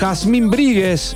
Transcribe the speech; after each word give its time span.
Jazmín 0.00 0.50
Bríguez. 0.50 1.14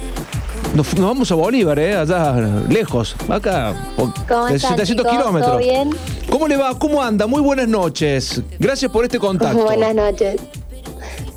Nos, 0.74 0.93
nos 0.95 1.07
vamos 1.09 1.31
a 1.31 1.34
Bolívar, 1.36 1.79
¿eh? 1.79 1.95
allá 1.97 2.34
lejos, 2.69 3.14
acá, 3.29 3.75
¿Cómo 3.96 4.46
de 4.46 4.57
están, 4.57 4.72
700 4.72 4.87
chicos? 5.07 5.12
kilómetros. 5.18 5.50
¿Todo 5.53 5.58
bien? 5.58 5.91
¿Cómo 6.29 6.49
le 6.49 6.57
va? 6.57 6.76
¿Cómo 6.79 7.00
anda? 7.02 7.26
Muy 7.28 7.41
buenas 7.41 7.68
noches. 7.68 8.42
Gracias 8.58 8.90
por 8.90 9.04
este 9.04 9.18
contacto. 9.20 9.62
Buenas 9.64 9.94
noches. 9.94 10.40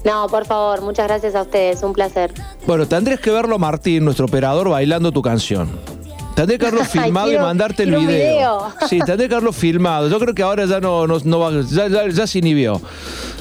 No, 0.04 0.28
por 0.28 0.46
favor, 0.46 0.81
muchas 0.81 1.07
gracias 1.07 1.36
a 1.36 1.44
ustedes, 1.44 1.83
un 1.83 1.94
placer. 1.94 2.33
Bueno, 2.65 2.88
tendrías 2.88 3.20
que 3.20 3.29
verlo, 3.29 3.60
Martín, 3.60 4.06
nuestro 4.06 4.26
operador, 4.26 4.70
bailando 4.70 5.12
tu 5.12 5.22
canción. 5.22 5.70
Tendré 6.36 6.58
que 6.58 6.66
haberlo 6.68 6.86
filmado 6.90 7.32
y 7.32 7.38
mandarte 7.38 7.84
el 7.84 7.92
video. 7.96 8.08
video. 8.08 8.74
Sí, 8.90 9.00
tendré 9.06 9.28
que 9.28 9.36
haberlo 9.36 9.52
filmado. 9.54 10.08
Yo 10.08 10.18
creo 10.20 10.34
que 10.34 10.42
ahora 10.44 10.66
ya 10.66 10.79
no, 10.79 11.06
no, 11.06 11.18
no 11.24 11.40
va, 11.40 11.52
ya, 11.70 11.88
ya- 11.88 12.08
ya 12.08 12.26
se 12.26 12.40
inhibió. 12.40 12.82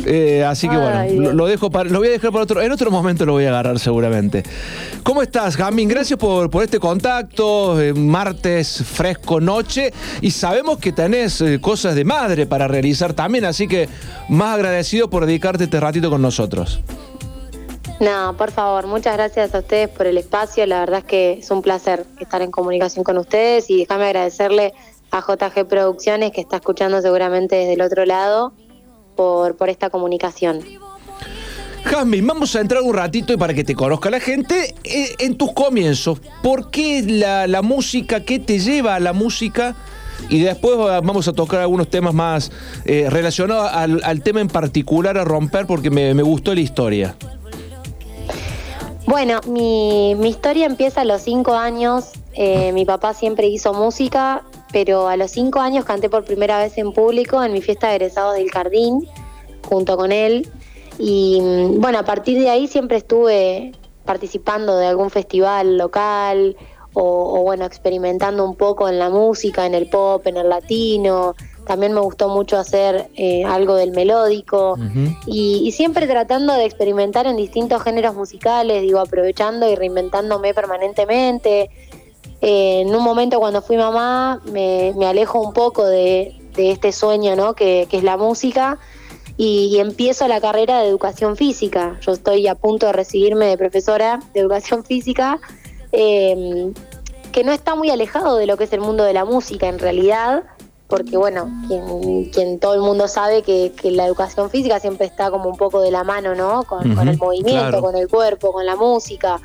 Eh, 0.04 0.44
así 0.44 0.68
que 0.68 0.76
bueno, 0.76 0.98
Ay, 0.98 1.16
lo, 1.16 1.46
dejo 1.46 1.70
para, 1.70 1.88
lo 1.88 1.98
voy 2.00 2.08
a 2.08 2.10
dejar 2.12 2.30
para 2.30 2.44
otro. 2.44 2.60
En 2.60 2.70
otro 2.70 2.90
momento 2.90 3.24
lo 3.24 3.32
voy 3.32 3.46
a 3.46 3.48
agarrar 3.48 3.78
seguramente. 3.78 4.42
¿Cómo 5.02 5.22
estás, 5.22 5.56
Jamín? 5.56 5.88
Gracias 5.88 6.18
por, 6.18 6.50
por 6.50 6.62
este 6.62 6.78
contacto. 6.78 7.80
eh, 7.80 7.94
martes, 7.94 8.82
fresco, 8.84 9.40
noche. 9.40 9.92
Y 10.20 10.30
sabemos 10.30 10.78
que 10.78 10.92
tenés 10.92 11.40
eh, 11.40 11.60
cosas 11.60 11.94
de 11.94 12.04
madre 12.04 12.46
para 12.46 12.68
realizar 12.68 13.14
también, 13.14 13.44
así 13.44 13.68
que 13.68 13.88
más 14.28 14.54
agradecido 14.54 15.08
por 15.08 15.26
dedicarte 15.26 15.64
este 15.64 15.80
ratito 15.80 16.10
con 16.10 16.22
nosotros. 16.22 16.80
No, 18.00 18.36
por 18.36 18.50
favor, 18.50 18.86
muchas 18.86 19.14
gracias 19.16 19.54
a 19.54 19.60
ustedes 19.60 19.88
por 19.88 20.06
el 20.06 20.18
espacio. 20.18 20.66
La 20.66 20.80
verdad 20.80 20.98
es 20.98 21.04
que 21.04 21.32
es 21.34 21.50
un 21.50 21.62
placer 21.62 22.04
estar 22.20 22.42
en 22.42 22.50
comunicación 22.50 23.04
con 23.04 23.16
ustedes 23.16 23.70
y 23.70 23.78
déjame 23.78 24.04
agradecerle 24.04 24.74
a 25.10 25.20
JG 25.20 25.66
Producciones 25.66 26.32
que 26.32 26.42
está 26.42 26.56
escuchando 26.56 27.00
seguramente 27.00 27.56
desde 27.56 27.74
el 27.74 27.80
otro 27.80 28.04
lado 28.04 28.52
por, 29.16 29.56
por 29.56 29.68
esta 29.68 29.90
comunicación. 29.90 30.60
Jasmine, 31.84 32.26
vamos 32.26 32.54
a 32.56 32.60
entrar 32.60 32.82
un 32.82 32.94
ratito 32.94 33.32
y 33.32 33.36
para 33.36 33.54
que 33.54 33.62
te 33.62 33.74
conozca 33.74 34.10
la 34.10 34.18
gente 34.20 34.74
eh, 34.84 35.14
en 35.20 35.36
tus 35.36 35.52
comienzos. 35.52 36.20
¿Por 36.42 36.70
qué 36.70 37.02
la, 37.06 37.46
la 37.46 37.62
música? 37.62 38.20
¿Qué 38.24 38.38
te 38.40 38.58
lleva 38.58 38.96
a 38.96 39.00
la 39.00 39.12
música? 39.12 39.76
Y 40.28 40.40
después 40.40 40.76
va- 40.78 41.00
vamos 41.00 41.28
a 41.28 41.32
tocar 41.32 41.60
algunos 41.60 41.88
temas 41.88 42.12
más 42.12 42.50
eh, 42.86 43.06
relacionados 43.08 43.70
al, 43.72 44.00
al 44.02 44.20
tema 44.22 44.40
en 44.40 44.48
particular 44.48 45.16
a 45.16 45.24
romper 45.24 45.66
porque 45.66 45.90
me, 45.90 46.12
me 46.14 46.22
gustó 46.24 46.54
la 46.54 46.60
historia. 46.60 47.14
Bueno, 49.06 49.40
mi, 49.46 50.16
mi 50.16 50.30
historia 50.30 50.66
empieza 50.66 51.02
a 51.02 51.04
los 51.04 51.22
cinco 51.22 51.54
años. 51.54 52.06
Eh, 52.34 52.72
mi 52.72 52.84
papá 52.84 53.14
siempre 53.14 53.46
hizo 53.46 53.72
música, 53.72 54.42
pero 54.72 55.08
a 55.08 55.16
los 55.16 55.30
cinco 55.30 55.60
años 55.60 55.84
canté 55.84 56.08
por 56.08 56.24
primera 56.24 56.58
vez 56.58 56.76
en 56.78 56.92
público 56.92 57.42
en 57.42 57.52
mi 57.52 57.62
fiesta 57.62 57.88
de 57.88 57.96
egresados 57.96 58.36
del 58.36 58.50
Jardín, 58.50 59.06
junto 59.68 59.96
con 59.96 60.12
él. 60.12 60.48
Y 60.98 61.40
mm, 61.40 61.80
bueno, 61.80 61.98
a 61.98 62.04
partir 62.04 62.38
de 62.38 62.50
ahí 62.50 62.66
siempre 62.66 62.98
estuve 62.98 63.72
participando 64.04 64.76
de 64.76 64.86
algún 64.86 65.10
festival 65.10 65.76
local 65.76 66.56
o, 66.94 67.40
o, 67.40 67.42
bueno, 67.42 67.66
experimentando 67.66 68.44
un 68.44 68.56
poco 68.56 68.88
en 68.88 68.98
la 68.98 69.10
música, 69.10 69.66
en 69.66 69.74
el 69.74 69.88
pop, 69.90 70.26
en 70.26 70.38
el 70.38 70.48
latino. 70.48 71.34
También 71.66 71.92
me 71.92 72.00
gustó 72.00 72.28
mucho 72.28 72.56
hacer 72.56 73.10
eh, 73.16 73.44
algo 73.44 73.74
del 73.74 73.90
melódico 73.90 74.78
y, 75.26 75.62
y 75.64 75.72
siempre 75.72 76.06
tratando 76.06 76.54
de 76.54 76.64
experimentar 76.64 77.26
en 77.26 77.36
distintos 77.36 77.82
géneros 77.82 78.14
musicales, 78.14 78.82
digo, 78.82 79.00
aprovechando 79.00 79.68
y 79.68 79.74
reinventándome 79.74 80.54
permanentemente. 80.54 81.68
Eh, 82.48 82.82
en 82.82 82.94
un 82.94 83.02
momento 83.02 83.40
cuando 83.40 83.60
fui 83.60 83.76
mamá 83.76 84.40
me, 84.52 84.94
me 84.96 85.06
alejo 85.06 85.40
un 85.40 85.52
poco 85.52 85.84
de, 85.84 86.32
de 86.54 86.70
este 86.70 86.92
sueño, 86.92 87.34
¿no? 87.34 87.54
Que, 87.54 87.88
que 87.90 87.96
es 87.96 88.04
la 88.04 88.16
música 88.16 88.78
y, 89.36 89.66
y 89.72 89.80
empiezo 89.80 90.28
la 90.28 90.40
carrera 90.40 90.80
de 90.80 90.86
educación 90.86 91.36
física. 91.36 91.98
Yo 92.02 92.12
estoy 92.12 92.46
a 92.46 92.54
punto 92.54 92.86
de 92.86 92.92
recibirme 92.92 93.46
de 93.46 93.58
profesora 93.58 94.20
de 94.32 94.38
educación 94.38 94.84
física, 94.84 95.40
eh, 95.90 96.72
que 97.32 97.42
no 97.42 97.50
está 97.50 97.74
muy 97.74 97.90
alejado 97.90 98.36
de 98.36 98.46
lo 98.46 98.56
que 98.56 98.62
es 98.62 98.72
el 98.72 98.80
mundo 98.80 99.02
de 99.02 99.12
la 99.12 99.24
música 99.24 99.66
en 99.66 99.80
realidad, 99.80 100.44
porque 100.86 101.16
bueno, 101.16 101.50
quien, 101.66 102.30
quien 102.30 102.60
todo 102.60 102.74
el 102.74 102.80
mundo 102.80 103.08
sabe 103.08 103.42
que, 103.42 103.72
que 103.72 103.90
la 103.90 104.06
educación 104.06 104.50
física 104.50 104.78
siempre 104.78 105.08
está 105.08 105.32
como 105.32 105.50
un 105.50 105.56
poco 105.56 105.80
de 105.80 105.90
la 105.90 106.04
mano, 106.04 106.36
¿no? 106.36 106.62
Con, 106.62 106.94
con 106.94 107.08
el 107.08 107.18
movimiento, 107.18 107.70
claro. 107.70 107.82
con 107.82 107.96
el 107.96 108.06
cuerpo, 108.06 108.52
con 108.52 108.64
la 108.64 108.76
música. 108.76 109.40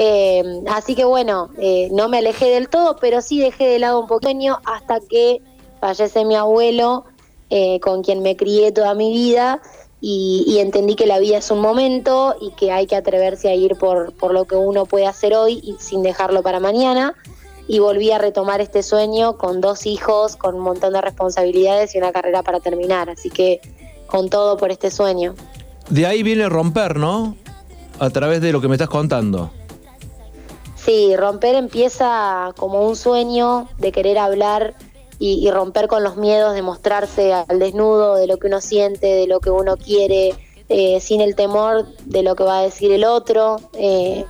Eh, 0.00 0.62
así 0.68 0.94
que 0.94 1.04
bueno, 1.04 1.50
eh, 1.58 1.88
no 1.90 2.08
me 2.08 2.18
alejé 2.18 2.46
del 2.50 2.68
todo, 2.68 2.98
pero 3.00 3.20
sí 3.20 3.40
dejé 3.40 3.66
de 3.66 3.80
lado 3.80 3.98
un 3.98 4.06
poquito 4.06 4.60
hasta 4.64 5.00
que 5.00 5.42
fallece 5.80 6.24
mi 6.24 6.36
abuelo, 6.36 7.04
eh, 7.50 7.80
con 7.80 8.04
quien 8.04 8.22
me 8.22 8.36
crié 8.36 8.70
toda 8.70 8.94
mi 8.94 9.10
vida, 9.10 9.60
y, 10.00 10.44
y 10.46 10.60
entendí 10.60 10.94
que 10.94 11.06
la 11.06 11.18
vida 11.18 11.38
es 11.38 11.50
un 11.50 11.60
momento 11.60 12.36
y 12.40 12.52
que 12.52 12.70
hay 12.70 12.86
que 12.86 12.94
atreverse 12.94 13.48
a 13.48 13.56
ir 13.56 13.74
por, 13.74 14.12
por 14.12 14.32
lo 14.32 14.44
que 14.44 14.54
uno 14.54 14.86
puede 14.86 15.08
hacer 15.08 15.34
hoy 15.34 15.60
y 15.64 15.74
sin 15.80 16.04
dejarlo 16.04 16.44
para 16.44 16.60
mañana. 16.60 17.16
Y 17.66 17.80
volví 17.80 18.12
a 18.12 18.18
retomar 18.18 18.60
este 18.60 18.84
sueño 18.84 19.36
con 19.36 19.60
dos 19.60 19.84
hijos, 19.84 20.36
con 20.36 20.54
un 20.54 20.60
montón 20.60 20.92
de 20.92 21.00
responsabilidades 21.00 21.96
y 21.96 21.98
una 21.98 22.12
carrera 22.12 22.44
para 22.44 22.60
terminar. 22.60 23.10
Así 23.10 23.30
que 23.30 23.60
con 24.06 24.30
todo 24.30 24.56
por 24.58 24.70
este 24.70 24.92
sueño. 24.92 25.34
De 25.90 26.06
ahí 26.06 26.22
viene 26.22 26.48
romper, 26.48 26.96
¿no? 26.96 27.36
A 27.98 28.10
través 28.10 28.40
de 28.40 28.52
lo 28.52 28.60
que 28.60 28.68
me 28.68 28.76
estás 28.76 28.88
contando. 28.88 29.50
Sí, 30.84 31.16
romper 31.16 31.54
empieza 31.56 32.52
como 32.56 32.86
un 32.86 32.96
sueño 32.96 33.68
de 33.78 33.92
querer 33.92 34.18
hablar 34.18 34.74
y, 35.18 35.50
romper 35.50 35.88
con 35.88 36.04
los 36.04 36.16
miedos 36.16 36.54
de 36.54 36.62
mostrarse 36.62 37.32
al 37.32 37.58
desnudo, 37.58 38.14
de 38.14 38.28
lo 38.28 38.36
que 38.36 38.46
uno 38.46 38.60
siente, 38.60 39.06
de 39.06 39.26
lo 39.26 39.40
que 39.40 39.50
uno 39.50 39.76
quiere, 39.76 40.34
eh, 40.68 41.00
sin 41.00 41.20
el 41.20 41.34
temor 41.34 41.86
de 42.04 42.22
lo 42.22 42.36
que 42.36 42.44
va 42.44 42.60
a 42.60 42.62
decir 42.62 42.92
el 42.92 43.04
otro, 43.04 43.56
eh, 43.72 44.24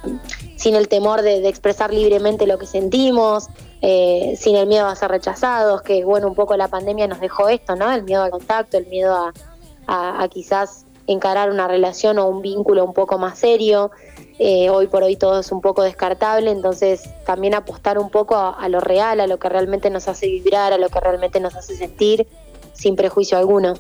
sin 0.57 0.75
el 0.75 0.89
temor 0.89 1.21
de, 1.21 1.47
expresar 1.47 1.93
libremente 1.93 2.47
lo 2.47 2.59
que 2.59 2.65
sentimos, 2.67 3.49
eh, 3.83 4.35
sin 4.39 4.57
el 4.57 4.67
miedo 4.67 4.87
a 4.87 4.97
ser 4.97 5.11
rechazados, 5.11 5.83
que 5.83 6.05
bueno, 6.05 6.27
un 6.27 6.35
poco 6.35 6.57
la 6.57 6.69
pandemia 6.69 7.07
nos 7.07 7.21
dejó 7.21 7.51
esto, 7.51 7.77
¿no? 7.77 7.93
El 7.93 8.05
miedo 8.05 8.23
al 8.23 8.31
contacto, 8.31 8.79
el 8.79 8.87
miedo 8.87 9.15
a- 9.15 10.23
a 10.23 10.29
quizás 10.29 10.87
encarar 11.07 11.51
una 11.51 11.67
relación 11.67 12.19
o 12.19 12.27
un 12.27 12.41
vínculo 12.43 12.85
un 12.85 12.93
poco 12.93 13.19
más 13.19 13.39
serio. 13.39 13.91
Eh, 14.39 14.71
hoy 14.71 14.87
por 14.87 15.03
hoy 15.03 15.17
todo 15.17 15.41
es 15.41 15.51
un 15.51 15.61
poco 15.61 15.83
descartable, 15.83 16.51
entonces 16.51 17.09
también 17.27 17.55
apostar 17.55 17.99
un 17.99 18.09
poco 18.09 18.37
a, 18.37 18.51
a 18.51 18.69
lo 18.69 18.81
real, 18.81 19.21
a 19.21 19.27
lo 19.27 19.39
que 19.39 19.49
realmente 19.49 19.91
nos 19.91 20.07
hace 20.07 20.29
vibrar, 20.29 20.73
a 20.73 20.79
lo 20.79 20.89
que 20.89 21.01
realmente 21.01 21.41
nos 21.41 21.57
hace 21.57 21.77
sentir, 21.77 22.27
sin 22.73 22.95
prejuicio 22.95 23.37
alguno. 23.37 23.75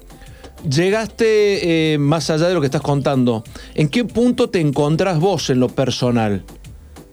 Llegaste 0.69 1.93
eh, 1.95 1.99
más 1.99 2.31
allá 2.31 2.49
de 2.49 2.55
lo 2.55 2.61
que 2.61 2.67
estás 2.67 2.83
contando. 2.83 3.45
¿En 3.75 3.89
qué 3.89 4.05
punto 4.05 4.51
te 4.51 4.61
encontrás 4.61 5.21
vos 5.21 5.51
en 5.51 5.61
lo 5.61 5.69
personal 5.69 6.43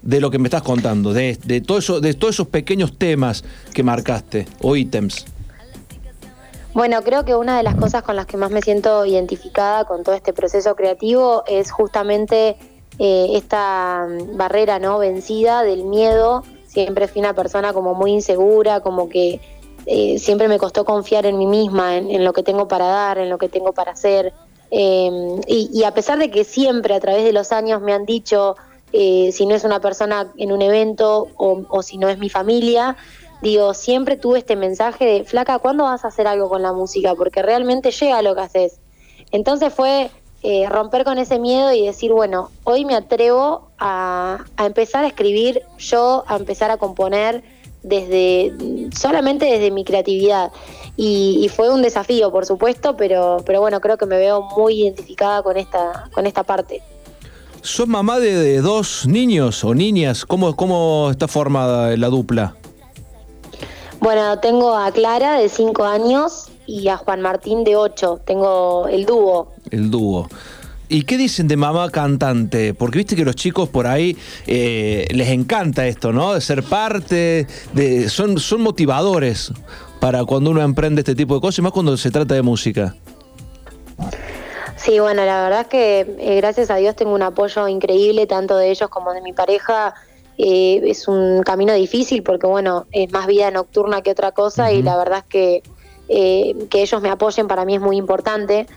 de 0.01 0.19
lo 0.19 0.31
que 0.31 0.39
me 0.39 0.47
estás 0.47 0.63
contando? 0.63 1.13
De, 1.13 1.37
de, 1.43 1.61
todo 1.61 1.77
eso, 1.77 2.01
de 2.01 2.15
todos 2.15 2.35
esos 2.35 2.47
pequeños 2.47 2.97
temas 2.97 3.43
que 3.73 3.83
marcaste 3.83 4.47
o 4.61 4.75
ítems. 4.75 5.25
Bueno, 6.73 7.03
creo 7.03 7.23
que 7.23 7.35
una 7.35 7.55
de 7.55 7.63
las 7.63 7.75
cosas 7.75 8.01
con 8.01 8.15
las 8.15 8.25
que 8.25 8.35
más 8.35 8.49
me 8.49 8.61
siento 8.61 9.05
identificada 9.05 9.85
con 9.85 10.03
todo 10.03 10.15
este 10.15 10.33
proceso 10.33 10.75
creativo 10.75 11.43
es 11.47 11.71
justamente 11.71 12.57
eh, 12.99 13.27
esta 13.33 14.07
mm, 14.07 14.37
barrera 14.37 14.79
no 14.79 14.97
vencida 14.97 15.63
del 15.63 15.85
miedo. 15.85 16.43
Siempre 16.65 17.07
fui 17.07 17.21
una 17.21 17.33
persona 17.33 17.73
como 17.73 17.93
muy 17.93 18.11
insegura, 18.11 18.81
como 18.81 19.09
que 19.09 19.39
eh, 19.85 20.19
siempre 20.19 20.47
me 20.47 20.57
costó 20.57 20.83
confiar 20.83 21.25
en 21.25 21.37
mí 21.37 21.47
misma, 21.47 21.97
en, 21.97 22.23
lo 22.23 22.33
que 22.33 22.43
tengo 22.43 22.67
para 22.67 22.87
dar, 22.87 23.17
en 23.17 23.29
lo 23.29 23.37
que 23.37 23.49
tengo 23.49 23.73
para 23.73 23.91
hacer. 23.91 24.33
Eh, 24.71 25.39
y, 25.47 25.69
y 25.71 25.83
a 25.83 25.93
pesar 25.93 26.17
de 26.17 26.31
que 26.31 26.43
siempre 26.43 26.95
a 26.95 26.99
través 26.99 27.23
de 27.23 27.31
los 27.31 27.51
años 27.51 27.81
me 27.81 27.93
han 27.93 28.05
dicho, 28.05 28.55
eh, 28.97 29.31
si 29.33 29.45
no 29.45 29.55
es 29.55 29.63
una 29.63 29.79
persona 29.79 30.31
en 30.37 30.51
un 30.51 30.61
evento 30.61 31.27
o, 31.37 31.63
o 31.69 31.83
si 31.83 31.97
no 31.97 32.07
es 32.09 32.17
mi 32.17 32.29
familia, 32.29 32.95
digo, 33.41 33.73
siempre 33.73 34.15
tuve 34.17 34.39
este 34.39 34.55
mensaje 34.55 35.05
de, 35.05 35.23
flaca, 35.23 35.59
¿cuándo 35.59 35.83
vas 35.83 36.05
a 36.05 36.07
hacer 36.07 36.27
algo 36.27 36.49
con 36.49 36.61
la 36.61 36.71
música? 36.71 37.13
Porque 37.13 37.41
realmente 37.41 37.91
llega 37.91 38.21
lo 38.21 38.35
que 38.35 38.41
haces. 38.41 38.79
Entonces 39.31 39.73
fue 39.73 40.09
eh, 40.47 40.69
romper 40.69 41.03
con 41.03 41.17
ese 41.17 41.39
miedo 41.39 41.73
y 41.73 41.83
decir, 41.83 42.13
bueno, 42.13 42.51
hoy 42.63 42.85
me 42.85 42.93
atrevo 42.93 43.69
a, 43.79 44.45
a 44.57 44.65
empezar 44.67 45.03
a 45.03 45.07
escribir 45.07 45.63
yo, 45.79 46.23
a 46.27 46.35
empezar 46.35 46.69
a 46.69 46.77
componer 46.77 47.43
desde 47.81 48.53
solamente 48.95 49.45
desde 49.45 49.71
mi 49.71 49.83
creatividad. 49.83 50.51
Y, 50.97 51.39
y 51.43 51.49
fue 51.49 51.73
un 51.73 51.81
desafío, 51.81 52.31
por 52.31 52.45
supuesto, 52.45 52.95
pero, 52.95 53.37
pero 53.43 53.59
bueno, 53.59 53.81
creo 53.81 53.97
que 53.97 54.05
me 54.05 54.17
veo 54.17 54.43
muy 54.55 54.83
identificada 54.83 55.41
con 55.41 55.57
esta, 55.57 56.09
con 56.13 56.27
esta 56.27 56.43
parte. 56.43 56.83
¿Sos 57.61 57.87
mamá 57.87 58.19
de, 58.19 58.35
de 58.35 58.61
dos 58.61 59.07
niños 59.07 59.63
o 59.63 59.73
niñas? 59.73 60.25
¿Cómo, 60.25 60.55
¿Cómo 60.55 61.09
está 61.09 61.27
formada 61.27 61.97
la 61.97 62.09
dupla? 62.09 62.55
Bueno, 63.99 64.37
tengo 64.39 64.75
a 64.75 64.91
Clara 64.91 65.39
de 65.39 65.49
5 65.49 65.83
años 65.83 66.49
y 66.67 66.87
a 66.89 66.97
Juan 66.97 67.21
Martín 67.21 67.63
de 67.63 67.75
8. 67.75 68.21
Tengo 68.25 68.87
el 68.87 69.07
dúo. 69.07 69.54
El 69.75 69.91
dúo. 69.91 70.29
¿Y 70.87 71.03
qué 71.03 71.17
dicen 71.17 71.49
de 71.49 71.57
mamá 71.57 71.89
cantante? 71.89 72.73
Porque 72.73 72.99
viste 72.99 73.15
que 73.15 73.25
los 73.25 73.35
chicos 73.35 73.67
por 73.67 73.87
ahí 73.87 74.15
eh, 74.47 75.05
les 75.11 75.29
encanta 75.29 75.85
esto, 75.85 76.13
¿no? 76.13 76.33
De 76.33 76.39
ser 76.39 76.63
parte, 76.63 77.45
de, 77.73 78.07
son, 78.07 78.39
son 78.39 78.61
motivadores 78.61 79.51
para 79.99 80.23
cuando 80.23 80.51
uno 80.51 80.61
emprende 80.61 81.01
este 81.01 81.15
tipo 81.15 81.35
de 81.35 81.41
cosas, 81.41 81.59
y 81.59 81.61
más 81.63 81.73
cuando 81.73 81.97
se 81.97 82.09
trata 82.09 82.35
de 82.35 82.41
música. 82.41 82.95
Sí, 84.77 84.99
bueno, 84.99 85.25
la 85.25 85.43
verdad 85.43 85.61
es 85.61 85.67
que 85.67 85.99
eh, 86.19 86.35
gracias 86.37 86.69
a 86.69 86.77
Dios 86.77 86.95
tengo 86.95 87.13
un 87.13 87.23
apoyo 87.23 87.67
increíble, 87.67 88.27
tanto 88.27 88.55
de 88.55 88.69
ellos 88.69 88.89
como 88.89 89.11
de 89.11 89.21
mi 89.21 89.33
pareja. 89.33 89.93
Eh, 90.37 90.81
es 90.85 91.07
un 91.09 91.43
camino 91.43 91.73
difícil 91.73 92.23
porque, 92.23 92.47
bueno, 92.47 92.85
es 92.91 93.11
más 93.11 93.27
vida 93.27 93.51
nocturna 93.51 94.01
que 94.01 94.11
otra 94.11 94.31
cosa 94.31 94.71
y 94.71 94.83
la 94.83 94.95
verdad 94.95 95.19
es 95.19 95.25
que 95.25 95.63
eh, 96.07 96.67
que 96.69 96.81
ellos 96.81 97.01
me 97.01 97.09
apoyen 97.09 97.47
para 97.47 97.65
mí 97.65 97.75
es 97.75 97.81
muy 97.81 97.97
importante. 97.97 98.67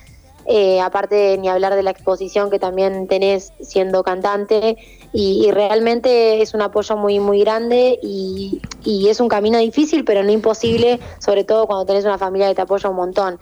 Aparte 0.83 1.37
ni 1.39 1.49
hablar 1.49 1.75
de 1.75 1.83
la 1.83 1.91
exposición 1.91 2.51
que 2.51 2.59
también 2.59 3.07
tenés 3.07 3.53
siendo 3.61 4.03
cantante 4.03 4.79
y, 5.13 5.51
realmente 5.53 6.41
es 6.41 6.55
un 6.55 6.63
apoyo 6.63 6.97
muy 6.97 7.21
muy 7.21 7.41
grande 7.41 7.99
y, 8.03 8.61
es 9.09 9.21
un 9.21 9.29
camino 9.29 9.59
difícil 9.59 10.05
pero 10.05 10.23
no 10.23 10.33
imposible 10.33 11.01
sobre 11.19 11.45
todo 11.45 11.67
cuando 11.67 11.85
tenés 11.85 12.05
una 12.05 12.17
familia 12.17 12.49
que 12.49 12.55
te 12.55 12.63
apoya 12.63 12.89
un 12.89 12.97
montón 12.97 13.39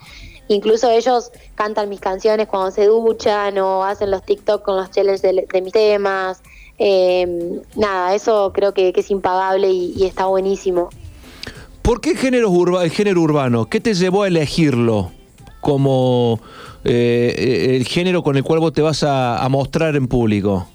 Incluso 0.49 0.89
ellos 0.89 1.31
cantan 1.55 1.89
mis 1.89 1.99
canciones 1.99 2.47
cuando 2.47 2.71
se 2.71 2.85
duchan 2.85 3.57
o 3.57 3.83
hacen 3.83 4.11
los 4.11 4.23
TikTok 4.23 4.63
con 4.63 4.77
los 4.77 4.89
challenges 4.91 5.21
de, 5.21 5.61
mis 5.61 5.73
temas. 5.73 6.41
Em, 6.77 7.59
nada, 7.75 8.15
eso 8.15 8.51
creo 8.53 8.73
que, 8.73 8.93
es 8.95 9.11
impagable 9.11 9.69
y, 9.69 10.05
está 10.05 10.25
buenísimo. 10.27 10.89
¿Por 11.81 11.99
qué 11.99 12.15
género 12.15 12.49
el 12.81 12.91
género 12.91 13.21
urbano? 13.21 13.65
¿Qué 13.65 13.81
te 13.81 13.93
llevó 13.93 14.23
a 14.23 14.27
elegirlo 14.27 15.11
como 15.61 16.39
eh, 16.83 17.75
el 17.75 17.85
género 17.85 18.23
con 18.23 18.37
el 18.37 18.43
cual 18.43 18.59
vos 18.59 18.73
te 18.73 18.81
vas 18.81 19.03
a, 19.03 19.45
mostrar 19.49 19.95
en 19.95 20.07
público? 20.07 20.67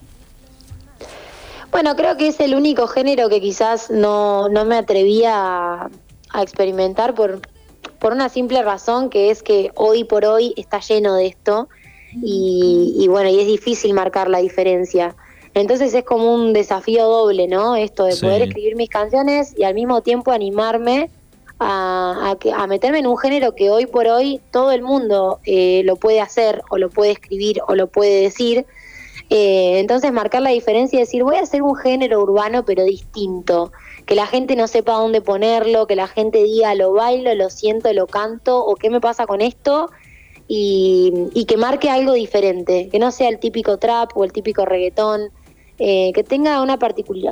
Bueno, 1.71 1.97
creo 1.97 2.17
que 2.17 2.29
es 2.29 2.41
el 2.41 2.55
único 2.55 2.87
género 2.87 3.29
que 3.29 3.41
quizás 3.41 3.91
no, 3.91 4.49
me 4.67 4.77
atrevía 4.77 5.33
a, 5.35 5.91
a 6.31 6.43
experimentar 6.43 7.15
por, 7.15 7.41
por 7.99 8.13
una 8.13 8.29
simple 8.29 8.63
razón 8.63 9.11
que 9.11 9.31
es 9.31 9.43
que 9.43 9.71
hoy 9.75 10.05
por 10.05 10.25
hoy 10.25 10.55
está 10.57 10.81
lleno 10.81 11.15
de 11.15 11.27
esto 11.27 11.69
y, 12.21 13.07
bueno, 13.09 13.31
y 13.31 13.41
es 13.41 13.47
difícil 13.47 13.95
marcar 13.95 14.29
la 14.29 14.39
diferencia. 14.39 15.15
Entonces 15.55 15.95
es 15.95 16.05
como 16.05 16.35
un 16.35 16.53
desafío 16.53 17.07
doble, 17.07 17.47
¿no? 17.47 17.77
Esto 17.77 18.05
de 18.05 18.17
poder 18.17 18.43
escribir 18.43 18.77
mis 18.77 18.89
canciones 18.89 19.55
y 19.57 19.65
al 19.65 19.75
mismo 19.75 20.01
tiempo 20.01 20.33
animarme 20.33 21.11
a, 21.63 22.37
a, 22.57 22.67
meterme 22.67 22.99
en 22.99 23.07
un 23.07 23.17
género 23.17 23.55
que 23.55 23.71
hoy 23.71 23.87
por 23.87 24.07
hoy 24.07 24.41
todo 24.51 24.73
el 24.73 24.83
mundo 24.83 25.41
eh, 25.45 25.83
lo 25.85 25.97
puede 25.97 26.21
hacer 26.21 26.63
o 26.71 26.79
lo 26.79 26.91
puede 26.91 27.13
escribir 27.13 27.61
o 27.67 27.75
lo 27.75 27.87
puede 27.87 28.23
decir. 28.23 28.67
Eh, 29.31 29.79
entonces 29.79 30.13
marcar 30.13 30.43
la 30.43 30.51
diferencia 30.51 30.99
y 30.99 31.01
decir 31.01 31.23
voy 31.23 31.37
a 31.37 31.41
hacer 31.41 31.63
un 31.63 31.75
género 31.75 32.21
urbano 32.21 32.65
pero 32.65 32.85
distinto. 32.85 33.73
Que 34.05 34.15
la 34.15 34.27
gente 34.27 34.57
no 34.57 34.67
sepa 34.67 34.95
dónde 34.95 35.21
ponerlo, 35.21 35.87
que 35.87 35.97
la 35.97 36.09
gente 36.09 36.43
diga 36.43 36.75
lo 36.75 36.93
bailo, 36.93 37.35
lo 37.35 37.49
siento, 37.51 37.93
lo 37.93 38.07
canto, 38.07 38.65
o 38.65 38.75
qué 38.75 38.91
me 38.91 39.01
pasa 39.01 39.27
con 39.27 39.41
esto, 39.41 39.91
y, 40.49 41.45
que 41.47 41.57
marque 41.57 41.89
algo 41.89 42.13
diferente, 42.13 42.89
que 42.91 42.99
no 42.99 43.11
sea 43.11 43.29
el 43.29 43.39
típico 43.39 43.79
trap 43.79 44.11
o 44.17 44.25
el 44.25 44.33
típico 44.33 44.65
reggaetón, 44.65 45.31
eh, 45.79 46.13
que 46.15 46.25
tenga 46.25 46.61
una, 46.61 46.79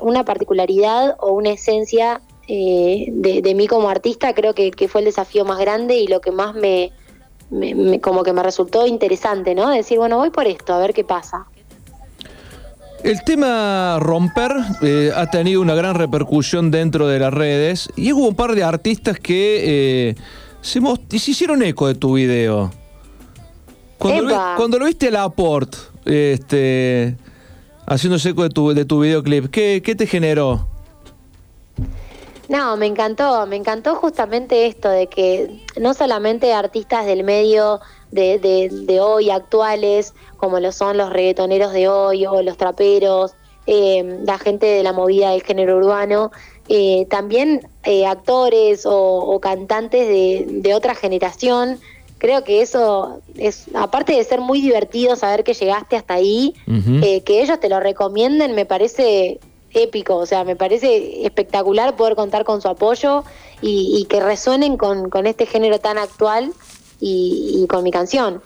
una 0.03 0.25
particularidad 0.25 1.17
o 1.21 1.33
una 1.33 1.51
esencia 1.51 2.23
eh, 2.53 3.07
de, 3.13 3.55
mí 3.55 3.69
como 3.69 3.89
artista, 3.89 4.35
creo 4.35 4.55
que, 4.55 4.73
fue 4.89 5.03
el 5.03 5.05
desafío 5.05 5.45
más 5.45 5.61
grande 5.61 5.99
y 5.99 6.09
lo 6.09 6.21
que 6.21 6.33
más 6.33 6.57
me, 6.57 6.91
como 8.01 8.25
que 8.25 8.33
me 8.33 8.43
resultó 8.43 8.89
interesante, 8.89 9.55
¿no? 9.55 9.71
Decir, 9.71 9.99
bueno, 9.99 10.17
voy 10.17 10.31
por 10.31 10.49
esto, 10.49 10.75
a 10.75 10.81
ver 10.81 10.93
qué 10.93 11.05
pasa. 11.05 11.47
El 13.05 13.23
tema 13.23 14.01
romper 14.01 14.51
eh, 14.83 15.13
ha 15.15 15.31
tenido 15.31 15.61
una 15.61 15.77
gran 15.77 15.95
repercusión 15.95 16.73
dentro 16.73 17.07
de 17.07 17.21
las 17.21 17.33
redes 17.33 17.89
y 17.95 18.13
hubo 18.13 18.27
un 18.27 18.35
par 18.35 18.57
de 18.57 18.65
artistas 18.65 19.21
que 19.21 20.09
eh, 20.11 20.15
se, 20.61 20.81
hicieron 21.13 21.63
eco 21.63 21.87
de 21.87 21.95
tu 21.95 22.15
video. 22.15 22.73
Cuando, 23.97 24.77
lo, 24.77 24.87
viste 24.87 25.07
a 25.07 25.13
Laporte 25.13 25.79
este, 26.05 27.17
haciéndose 27.87 28.31
eco 28.31 28.43
de 28.43 28.51
tu, 28.51 28.75
de 28.75 28.85
tu 28.85 28.99
videoclip, 28.99 29.51
¿qué, 29.53 29.83
¿qué 29.85 29.95
te 29.95 30.09
generó? 30.09 30.70
No, 32.51 32.77
me 32.77 32.87
encantó, 32.87 33.47
me 33.47 33.55
encantó 33.55 33.95
justamente 33.95 34.67
esto 34.67 34.89
de 34.89 35.07
que 35.07 35.65
no 35.81 35.95
solamente 35.95 36.53
artistas 36.53 37.07
del 37.07 37.23
medio 37.23 37.79
de, 38.11 38.41
de, 38.41 39.01
hoy, 39.01 39.31
actuales, 39.31 40.15
como 40.37 40.59
lo 40.59 40.73
son 40.73 40.97
los 40.97 41.11
reggaetoneros 41.11 41.73
de 41.73 41.87
hoy 41.87 42.27
o 42.27 42.43
los 42.43 42.57
traperos, 42.57 43.35
eh, 43.69 44.19
la 44.25 44.37
gente 44.37 44.67
de 44.67 44.83
la 44.83 44.93
movida 44.93 45.31
del 45.31 45.45
género 45.45 45.77
urbano, 45.77 46.33
eh, 46.67 47.07
también 47.09 47.69
eh, 47.85 48.05
actores 48.05 48.83
o, 48.85 49.39
cantantes 49.41 50.09
de, 50.09 50.45
de, 50.49 50.75
otra 50.75 50.97
generación. 50.97 51.79
Creo 52.19 52.43
que 52.43 52.63
eso 52.63 53.21
es, 53.37 53.67
aparte 53.75 54.15
de 54.15 54.25
ser 54.25 54.41
muy 54.41 54.61
divertido 54.61 55.15
saber 55.15 55.45
que 55.45 55.55
llegaste 55.55 55.95
hasta 55.95 56.15
ahí, 56.15 56.55
que 57.25 57.43
ellos 57.43 57.61
te 57.61 57.69
lo 57.69 57.79
recomienden, 57.79 58.57
me 58.57 58.67
parece 58.67 59.39
épico, 59.73 60.17
o 60.17 60.27
sea, 60.27 60.45
me 60.45 60.57
parece 60.57 61.25
espectacular 61.25 61.97
poder 61.97 62.17
contar 62.17 62.45
con 62.45 62.61
su 62.61 62.69
apoyo 62.69 63.25
y, 63.63 64.07
que 64.09 64.21
resuenen 64.21 64.77
con, 64.77 65.11
con 65.11 65.27
este 65.27 65.47
género 65.47 65.79
tan 65.79 65.99
actual 65.99 66.53
y, 67.01 67.67
con 67.69 67.83
mi 67.85 67.91
canción. 67.91 68.43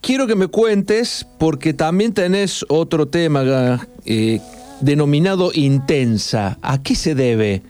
Quiero 0.00 0.26
que 0.26 0.34
me 0.34 0.48
cuentes, 0.48 1.26
porque 1.38 1.74
también 1.74 2.12
tenés 2.12 2.64
otro 2.68 3.06
tema 3.06 3.86
eh, 4.04 4.40
denominado 4.80 5.50
Intensa. 5.54 6.58
¿A 6.60 6.82
qué 6.82 6.94
se 6.96 7.14
debe? 7.14 7.62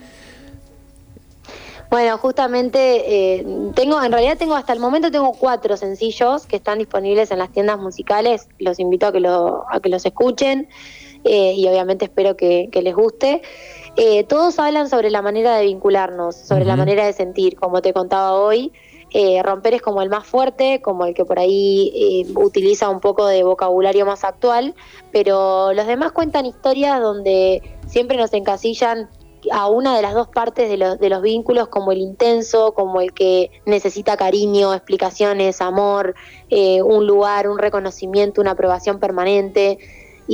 Bueno, 1.92 2.16
justamente 2.16 3.34
eh, 3.36 3.46
tengo, 3.74 4.02
en 4.02 4.10
realidad 4.12 4.38
tengo 4.38 4.54
hasta 4.54 4.72
el 4.72 4.78
momento 4.78 5.10
tengo 5.10 5.34
cuatro 5.34 5.76
sencillos 5.76 6.46
que 6.46 6.56
están 6.56 6.78
disponibles 6.78 7.30
en 7.30 7.38
las 7.38 7.52
tiendas 7.52 7.78
musicales. 7.78 8.48
Los 8.58 8.78
invito 8.78 9.08
a 9.08 9.12
que, 9.12 9.20
lo, 9.20 9.66
a 9.70 9.78
que 9.78 9.90
los 9.90 10.06
escuchen 10.06 10.70
eh, 11.24 11.54
y 11.56 11.66
obviamente 11.68 12.06
espero 12.06 12.36
que, 12.36 12.68
les 12.72 12.94
guste. 12.94 13.42
Eh, 13.96 14.24
todos 14.24 14.58
hablan 14.58 14.88
sobre 14.88 15.10
la 15.10 15.22
manera 15.22 15.56
de 15.56 15.64
vincularnos, 15.64 16.34
sobre 16.36 16.64
la 16.64 16.76
manera 16.76 17.04
de 17.04 17.12
sentir, 17.12 17.56
como 17.56 17.82
te 17.82 17.92
contaba 17.92 18.34
hoy. 18.34 18.72
Eh, 19.14 19.42
romper 19.42 19.74
es 19.74 19.82
como 19.82 20.00
el 20.00 20.08
más 20.08 20.26
fuerte, 20.26 20.80
como 20.80 21.04
el 21.04 21.12
que 21.12 21.26
por 21.26 21.38
ahí 21.38 21.92
eh, 21.94 22.32
utiliza 22.34 22.88
un 22.88 23.00
poco 23.00 23.26
de 23.26 23.44
vocabulario 23.44 24.06
más 24.06 24.24
actual, 24.24 24.74
pero 25.10 25.74
los 25.74 25.86
demás 25.86 26.12
cuentan 26.12 26.46
historias 26.46 26.98
donde 26.98 27.76
siempre 27.86 28.16
nos 28.16 28.32
encasillan 28.32 29.10
a 29.50 29.68
una 29.68 29.94
de 29.94 30.00
las 30.00 30.14
dos 30.14 30.28
partes 30.28 30.70
de, 30.70 30.78
los, 30.78 30.98
de 30.98 31.10
los 31.10 31.20
vínculos 31.20 31.68
como 31.68 31.92
el 31.92 31.98
intenso, 31.98 32.72
como 32.72 33.02
el 33.02 33.12
que 33.12 33.50
necesita 33.66 34.16
cariño, 34.16 34.72
explicaciones, 34.72 35.60
amor, 35.60 36.14
un 36.50 37.06
lugar, 37.06 37.48
un 37.48 37.58
reconocimiento, 37.58 38.40
una 38.40 38.52
aprobación 38.52 38.98
permanente. 38.98 39.78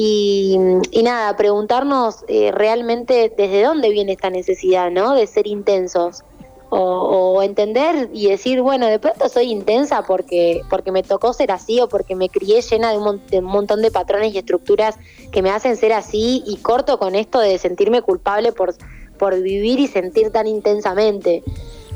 Y, 0.00 0.56
nada, 1.02 1.36
preguntarnos 1.36 2.24
eh, 2.28 2.52
realmente 2.52 3.34
desde 3.36 3.64
dónde 3.64 3.90
viene 3.90 4.12
esta 4.12 4.30
necesidad, 4.30 4.92
¿no? 4.92 5.16
De 5.16 5.26
ser 5.26 5.48
intensos. 5.48 6.22
O, 6.70 7.42
entender 7.42 8.08
y 8.12 8.28
decir, 8.28 8.60
bueno, 8.60 8.86
de 8.86 9.00
pronto 9.00 9.28
soy 9.28 9.50
intensa 9.50 10.02
porque, 10.02 10.60
porque 10.70 10.92
me 10.92 11.02
tocó 11.02 11.32
ser 11.32 11.50
así 11.50 11.80
o 11.80 11.88
porque 11.88 12.14
me 12.14 12.28
crié 12.28 12.60
llena 12.60 12.92
de 12.92 12.98
un, 12.98 13.44
montón 13.44 13.82
de 13.82 13.90
patrones 13.90 14.34
y 14.34 14.38
estructuras 14.38 14.96
que 15.32 15.42
me 15.42 15.50
hacen 15.50 15.76
ser 15.76 15.94
así 15.94 16.44
y 16.46 16.58
corto 16.58 16.98
con 16.98 17.16
esto 17.16 17.40
de 17.40 17.58
sentirme 17.58 18.02
culpable 18.02 18.52
por, 18.52 18.74
por 19.18 19.40
vivir 19.40 19.80
y 19.80 19.88
sentir 19.88 20.30
tan 20.30 20.46
intensamente. 20.46 21.42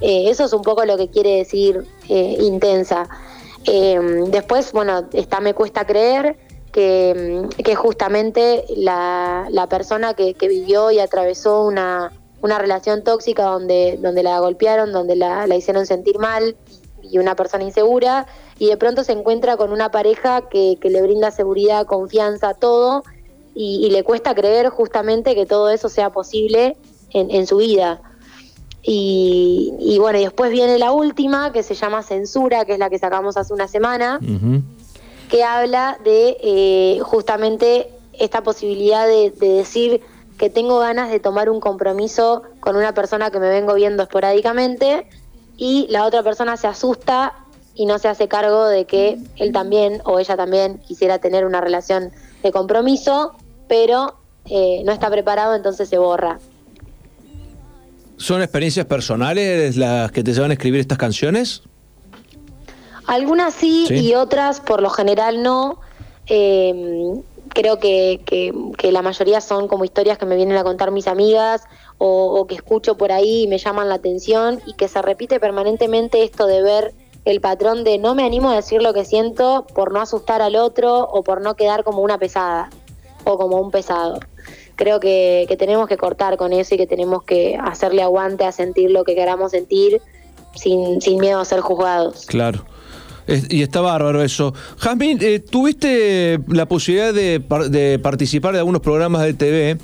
Eh, 0.00 0.28
eso 0.28 0.47
es 0.47 0.52
un 0.52 0.62
poco 0.62 0.85
lo 0.87 0.97
que 0.97 1.09
quiere 1.09 1.37
decir 1.37 1.87
eh, 2.09 2.37
intensa. 2.40 3.09
después, 3.64 4.73
bueno, 4.73 5.04
está 5.12 5.40
Me 5.40 5.54
Cuesta 5.54 5.87
Creer, 5.87 6.37
que, 6.73 7.47
que 7.62 7.75
justamente 7.75 8.64
la, 8.76 9.47
la 9.50 9.69
persona 9.69 10.14
que, 10.14 10.35
vivió 10.41 10.91
y 10.91 10.99
atravesó 10.99 11.64
una, 11.64 12.12
una 12.41 12.59
relación 12.59 13.05
tóxica 13.05 13.45
donde, 13.45 13.99
donde 14.00 14.23
la 14.23 14.41
golpearon, 14.41 14.91
donde 14.91 15.14
la, 15.14 15.47
la, 15.47 15.55
hicieron 15.55 15.87
sentir 15.87 16.19
mal 16.19 16.57
y 17.02 17.19
una 17.19 17.37
persona 17.37 17.64
insegura, 17.64 18.26
y 18.59 18.69
de 18.69 18.76
pronto 18.76 19.05
se 19.05 19.12
encuentra 19.12 19.57
con 19.57 19.71
una 19.71 19.91
pareja 19.91 20.49
que, 20.49 20.79
que 20.81 20.88
le 20.88 21.02
brinda 21.02 21.31
seguridad, 21.31 21.87
confianza, 21.87 22.55
todo, 22.55 23.02
y, 23.55 23.91
le 23.91 24.02
cuesta 24.02 24.35
creer 24.35 24.71
justamente 24.71 25.35
que 25.35 25.45
todo 25.45 25.69
eso 25.69 25.91
sea 25.91 26.09
posible 26.09 26.76
en, 27.11 27.31
en 27.31 27.47
su 27.47 27.59
vida. 27.59 28.00
Y, 28.83 29.75
y, 29.79 29.99
bueno, 29.99 30.19
y 30.19 30.23
después 30.23 30.50
viene 30.50 30.79
la 30.79 30.91
última, 30.91 31.52
que 31.52 31.62
se 31.62 31.75
llama 31.75 32.02
Censura, 32.02 32.64
que 32.64 32.73
es 32.73 32.79
la 32.79 32.88
que 32.88 32.99
sacamos 32.99 33.37
hace 33.37 33.52
una 33.52 33.69
semana 33.69 34.19
que 35.32 35.44
habla 35.44 35.98
de 36.04 36.36
eh, 36.42 36.98
justamente 37.00 37.88
esta 38.12 38.42
posibilidad 38.42 39.06
de, 39.06 39.30
decir 39.30 40.02
que 40.36 40.50
tengo 40.50 40.78
ganas 40.78 41.10
de 41.10 41.20
tomar 41.20 41.48
un 41.48 41.58
compromiso 41.58 42.42
con 42.60 42.76
una 42.76 42.92
persona 42.92 43.30
que 43.30 43.40
me 43.40 43.48
vengo 43.48 43.72
viendo 43.72 44.02
esporádicamente 44.02 45.06
y 45.56 45.86
la 45.88 46.04
otra 46.04 46.22
persona 46.22 46.58
se 46.58 46.66
asusta 46.66 47.32
y 47.74 47.86
no 47.86 47.98
se 47.98 48.08
hace 48.08 48.28
cargo 48.28 48.66
de 48.66 48.84
que 48.84 49.16
él 49.36 49.52
también 49.52 50.02
o 50.04 50.18
ella 50.18 50.36
también 50.36 50.76
quisiera 50.86 51.18
tener 51.18 51.46
una 51.46 51.62
relación 51.62 52.10
de 52.42 52.52
compromiso, 52.52 53.32
pero 53.68 54.18
eh, 54.44 54.82
no 54.84 54.92
está 54.92 55.08
preparado, 55.08 55.54
entonces 55.54 55.88
se 55.88 55.96
borra. 55.96 56.40
¿Son 58.18 58.42
experiencias 58.42 58.84
personales 58.84 59.78
las 59.78 60.12
que 60.12 60.22
te 60.22 60.34
llevan 60.34 60.50
a 60.50 60.54
escribir 60.54 60.80
estas 60.80 60.98
canciones? 60.98 61.62
Algunas 63.06 63.54
sí, 63.54 63.87
y 63.90 64.14
otras 64.14 64.61
por 64.61 64.82
lo 64.82 64.90
general 64.90 65.42
no. 65.42 65.78
Eh, 66.26 67.23
creo 67.52 67.78
que, 67.78 68.21
que, 68.25 68.92
la 68.92 69.02
mayoría 69.02 69.40
son 69.40 69.68
como 69.68 69.85
historias 69.85 70.18
que 70.18 70.26
me 70.26 70.37
vienen 70.37 70.56
a 70.56 70.64
contar 70.64 70.90
mis 70.90 71.06
amigas 71.06 71.62
o, 71.99 72.47
que 72.47 72.54
escucho 72.54 72.97
por 72.97 73.12
ahí 73.12 73.42
y 73.42 73.47
me 73.47 73.59
llaman 73.59 73.88
la 73.88 73.97
atención 73.97 74.61
y 74.66 74.75
que 74.75 74.88
se 74.88 75.00
repite 75.02 75.38
permanentemente 75.38 76.23
esto 76.23 76.47
de 76.47 76.62
ver 76.62 76.94
el 77.25 77.40
patrón 77.40 77.85
de 77.85 77.99
no 77.99 78.14
me 78.14 78.25
animo 78.25 78.50
a 78.50 78.56
decir 78.56 78.82
lo 78.82 78.92
que 78.92 79.04
siento 79.04 79.66
por 79.75 79.92
no 79.92 80.00
asustar 80.00 80.42
al 80.42 80.56
otro 80.56 81.04
o 81.04 81.23
por 81.23 81.40
no 81.40 81.54
quedar 81.54 81.85
como 81.85 82.02
una 82.02 82.18
pesada 82.18 82.71
o 83.25 83.38
como 83.38 83.61
un 83.61 83.71
pesado. 83.71 84.18
Creo 84.75 84.99
que, 84.99 85.44
que 85.49 85.56
tenemos 85.56 85.87
que 85.87 85.97
cortar 85.97 86.37
con 86.37 86.52
eso 86.52 86.75
y 86.75 86.78
que 86.78 86.87
tenemos 86.87 87.23
que 87.23 87.56
hacerle 87.62 88.02
aguante 88.02 88.44
a 88.44 88.52
sentir 88.52 88.90
lo 88.90 89.04
que 89.04 89.14
queramos 89.14 89.52
sentir 89.52 90.00
sin, 90.56 91.00
sin 91.00 91.21
miedo 91.21 91.38
a 91.38 91.44
ser 91.44 91.61
juzgados. 91.61 92.26
Claro 92.26 92.64
y 93.26 93.62
está 93.62 93.81
bárbaro 93.81 94.23
eso. 94.23 94.55
Jasmine, 94.79 95.25
eh, 95.25 95.38
¿tuviste 95.41 96.41
la 96.49 96.67
posibilidad 96.67 97.14
de, 97.14 97.99
participar 98.02 98.52
de 98.52 98.59
algunos 98.59 98.83
programas 98.83 99.23
de 99.23 99.35
TV, 99.35 99.79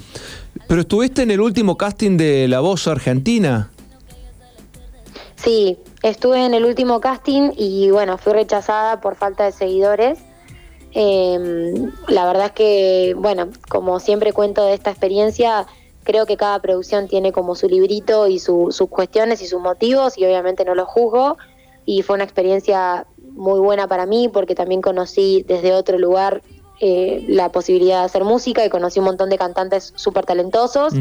pero 0.66 0.80
estuviste 0.80 1.22
en 1.22 1.30
el 1.30 1.40
último 1.40 1.76
casting 1.76 2.16
de 2.16 2.48
La 2.48 2.60
Voz 2.60 2.86
Argentina? 2.88 3.70
Sí, 5.36 5.78
estuve 6.02 6.44
en 6.44 6.54
el 6.54 6.64
último 6.64 7.00
casting 7.00 7.52
y 7.56 7.90
bueno, 7.90 8.18
fui 8.18 8.32
rechazada 8.32 9.00
por 9.00 9.14
falta 9.14 9.44
de 9.44 9.52
seguidores. 9.52 10.18
Em, 10.92 11.92
la 12.08 12.26
verdad 12.26 12.46
es 12.46 12.52
que, 12.52 13.14
bueno, 13.16 13.50
como 13.68 14.00
siempre 14.00 14.32
cuento 14.32 14.64
de 14.64 14.74
esta 14.74 14.90
experiencia, 14.90 15.66
creo 16.02 16.26
que 16.26 16.36
cada 16.36 16.58
producción 16.60 17.06
tiene 17.06 17.30
como 17.32 17.54
su 17.54 17.68
librito 17.68 18.26
y 18.26 18.38
sus 18.38 18.80
cuestiones 18.90 19.42
y 19.42 19.46
sus 19.46 19.60
motivos 19.60 20.18
y 20.18 20.24
obviamente 20.24 20.64
no 20.64 20.74
lo 20.74 20.86
juzgo 20.86 21.36
y 21.84 22.02
fue 22.02 22.16
una 22.16 22.24
experiencia 22.24 23.06
muy 23.38 23.60
buena 23.60 23.86
para 23.86 24.04
mí 24.04 24.28
porque 24.28 24.54
también 24.54 24.82
conocí 24.82 25.44
desde 25.46 25.72
otro 25.72 25.98
lugar 25.98 26.42
eh, 26.80 27.24
la 27.28 27.48
posibilidad 27.50 28.00
de 28.00 28.04
hacer 28.04 28.24
música 28.24 28.64
y 28.64 28.68
conocí 28.68 28.98
un 28.98 29.06
montón 29.06 29.30
de 29.30 29.38
cantantes 29.38 29.92
súper 29.96 30.26
talentosos. 30.26 30.92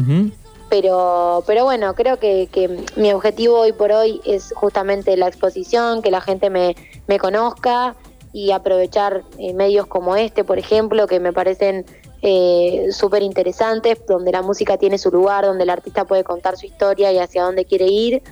Pero, 0.70 1.42
pero 1.46 1.64
bueno, 1.64 1.94
creo 1.94 2.18
que, 2.18 2.48
mi 2.96 3.12
objetivo 3.12 3.60
hoy 3.60 3.72
por 3.72 3.90
hoy 3.92 4.20
es 4.24 4.52
justamente 4.54 5.16
la 5.16 5.26
exposición, 5.26 6.02
que 6.02 6.10
la 6.10 6.20
gente 6.20 6.50
me, 6.50 6.76
me 7.06 7.18
conozca 7.18 7.96
y 8.32 8.50
aprovechar 8.50 9.22
eh, 9.38 9.54
medios 9.54 9.86
como 9.86 10.14
este, 10.16 10.44
por 10.44 10.58
ejemplo, 10.58 11.06
que 11.06 11.20
me 11.20 11.32
parecen 11.32 11.86
eh, 12.20 12.88
súper 12.90 13.22
interesantes, 13.22 13.98
donde 14.06 14.32
la 14.32 14.42
música 14.42 14.76
tiene 14.76 14.98
su 14.98 15.10
lugar, 15.10 15.46
donde 15.46 15.62
el 15.62 15.70
artista 15.70 16.04
puede 16.04 16.24
contar 16.24 16.56
su 16.58 16.66
historia 16.66 17.12
y 17.12 17.18
hacia 17.18 17.44
dónde 17.44 17.64
quiere 17.64 17.86
ir 17.86 18.22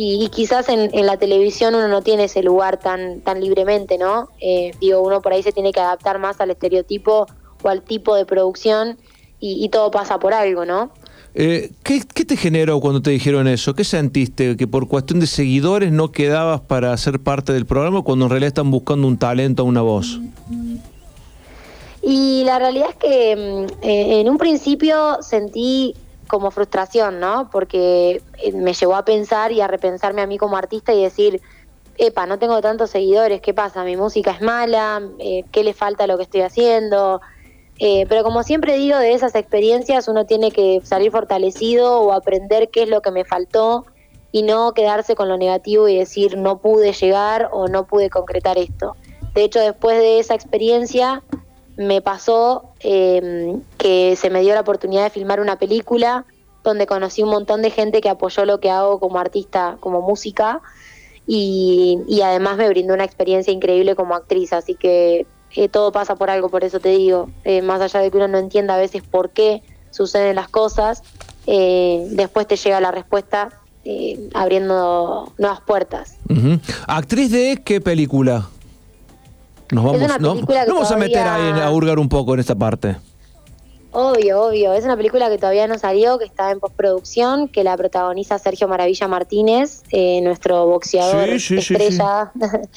y, 0.00 0.28
quizás 0.28 0.68
en, 0.68 0.90
la 1.04 1.16
televisión 1.16 1.74
uno 1.74 1.88
no 1.88 2.02
tiene 2.02 2.24
ese 2.24 2.44
lugar 2.44 2.78
tan, 2.78 3.20
tan 3.20 3.40
libremente, 3.40 3.98
¿no? 3.98 4.28
Eh, 4.40 4.70
digo, 4.80 5.00
uno 5.02 5.20
por 5.20 5.32
ahí 5.32 5.42
se 5.42 5.50
tiene 5.50 5.72
que 5.72 5.80
adaptar 5.80 6.20
más 6.20 6.40
al 6.40 6.52
estereotipo 6.52 7.26
o 7.62 7.68
al 7.68 7.82
tipo 7.82 8.14
de 8.14 8.24
producción 8.24 8.96
y, 9.40 9.68
todo 9.70 9.90
pasa 9.90 10.20
por 10.20 10.34
algo, 10.34 10.64
¿no? 10.64 10.90
Eh, 11.34 11.72
¿qué, 11.82 12.00
te 12.00 12.36
generó 12.36 12.80
cuando 12.80 13.02
te 13.02 13.10
dijeron 13.10 13.48
eso? 13.48 13.74
¿Qué 13.74 13.82
sentiste? 13.82 14.56
¿Que 14.56 14.68
por 14.68 14.86
cuestión 14.86 15.18
de 15.18 15.26
seguidores 15.26 15.90
no 15.90 16.12
quedabas 16.12 16.60
para 16.60 16.96
ser 16.96 17.18
parte 17.20 17.52
del 17.52 17.66
programa 17.66 18.02
cuando 18.02 18.26
en 18.26 18.30
realidad 18.30 18.48
están 18.48 18.70
buscando 18.70 19.08
un 19.08 19.18
talento, 19.18 19.64
una 19.64 19.82
voz? 19.82 20.20
Y 22.02 22.44
la 22.44 22.60
realidad 22.60 22.90
es 22.90 22.96
que 22.96 23.36
mm, 23.36 23.84
eh, 23.84 24.20
en 24.20 24.28
un 24.28 24.38
principio 24.38 25.18
sentí 25.22 25.96
como 26.28 26.50
frustración, 26.50 27.18
¿no? 27.18 27.50
Porque 27.50 28.22
eh, 28.42 28.52
me 28.52 28.74
llevó 28.74 28.94
a 28.94 29.04
pensar 29.04 29.50
y 29.50 29.60
a 29.60 29.66
repensarme 29.66 30.22
a 30.22 30.26
mí 30.26 30.38
como 30.38 30.56
artista 30.56 30.92
y 30.92 31.02
decir, 31.02 31.40
epa, 31.96 32.26
no 32.26 32.38
tengo 32.38 32.60
tantos 32.60 32.90
seguidores, 32.90 33.40
¿qué 33.40 33.52
pasa? 33.52 33.82
Mi 33.84 33.96
música 33.96 34.30
es 34.30 34.40
mala, 34.40 35.02
eh, 35.18 35.44
¿qué 35.50 35.64
le 35.64 35.74
falta 35.74 36.04
a 36.04 36.06
lo 36.06 36.16
que 36.16 36.22
estoy 36.22 36.42
haciendo? 36.42 37.20
Eh, 37.80 38.06
pero 38.08 38.22
como 38.22 38.42
siempre 38.42 38.76
digo, 38.76 38.98
de 38.98 39.12
esas 39.12 39.34
experiencias 39.34 40.08
uno 40.08 40.26
tiene 40.26 40.50
que 40.50 40.80
salir 40.84 41.10
fortalecido 41.10 42.00
o 42.00 42.12
aprender 42.12 42.70
qué 42.70 42.84
es 42.84 42.88
lo 42.88 43.02
que 43.02 43.10
me 43.10 43.24
faltó 43.24 43.86
y 44.32 44.42
no 44.42 44.72
quedarse 44.72 45.14
con 45.14 45.28
lo 45.28 45.36
negativo 45.36 45.88
y 45.88 45.96
decir 45.96 46.36
no 46.36 46.58
pude 46.58 46.92
llegar 46.92 47.48
o 47.52 47.68
no 47.68 47.86
pude 47.86 48.10
concretar 48.10 48.58
esto. 48.58 48.96
De 49.34 49.44
hecho, 49.44 49.60
después 49.60 49.98
de 49.98 50.18
esa 50.18 50.34
experiencia, 50.34 51.22
me 51.78 52.02
pasó 52.02 52.72
em, 52.80 53.62
que 53.78 54.16
se 54.16 54.30
me 54.30 54.40
dio 54.40 54.52
la 54.52 54.60
oportunidad 54.60 55.04
de 55.04 55.10
filmar 55.10 55.40
una 55.40 55.56
película 55.56 56.26
donde 56.64 56.86
conocí 56.86 57.22
un 57.22 57.30
montón 57.30 57.62
de 57.62 57.70
gente 57.70 58.00
que 58.00 58.08
apoyó 58.08 58.44
lo 58.44 58.58
que 58.58 58.68
hago 58.68 58.98
como 58.98 59.18
artista, 59.18 59.76
como 59.80 60.02
música, 60.02 60.60
y, 61.26 62.20
además 62.24 62.56
me 62.56 62.68
brindó 62.68 62.94
una 62.94 63.04
experiencia 63.04 63.52
increíble 63.52 63.94
como 63.94 64.14
actriz, 64.14 64.52
así 64.52 64.74
que 64.74 65.26
eh, 65.54 65.68
todo 65.68 65.92
pasa 65.92 66.16
por 66.16 66.30
algo, 66.30 66.48
por 66.48 66.64
eso 66.64 66.80
te 66.80 66.88
digo, 66.88 67.30
eh, 67.44 67.62
más 67.62 67.80
allá 67.80 68.00
de 68.00 68.10
que 68.10 68.16
uno 68.16 68.28
no 68.28 68.38
entienda 68.38 68.74
a 68.74 68.78
veces 68.78 69.02
por 69.02 69.30
qué 69.30 69.62
suceden 69.90 70.36
las 70.36 70.48
cosas, 70.48 71.02
eh, 71.46 72.06
después 72.10 72.46
te 72.46 72.56
llega 72.56 72.80
la 72.80 72.90
respuesta 72.90 73.50
abriendo 74.34 75.32
nuevas 75.38 75.62
puertas. 75.62 76.18
¿Actriz 76.86 77.30
de 77.30 77.62
qué 77.64 77.80
película? 77.80 78.48
Nos 79.70 79.84
vamos, 79.84 80.20
no, 80.20 80.36
vamos 80.46 80.90
a 80.90 80.96
meter 80.96 81.18
ahí 81.18 81.60
a 81.60 81.70
hurgar 81.70 81.98
un 81.98 82.08
poco 82.08 82.34
en 82.34 82.40
esta 82.40 82.54
parte. 82.54 82.96
Obvio, 83.90 84.42
obvio. 84.42 84.74
Es 84.74 84.84
una 84.84 84.96
película 84.96 85.30
que 85.30 85.38
todavía 85.38 85.66
no 85.66 85.78
salió, 85.78 86.18
que 86.18 86.26
está 86.26 86.50
en 86.50 86.60
postproducción, 86.60 87.48
que 87.48 87.64
la 87.64 87.74
protagoniza 87.76 88.38
Sergio 88.38 88.68
Maravilla 88.68 89.08
Martínez, 89.08 89.82
eh, 89.90 90.20
nuestro 90.20 90.66
boxeador 90.66 91.28
estrella. 91.30 92.32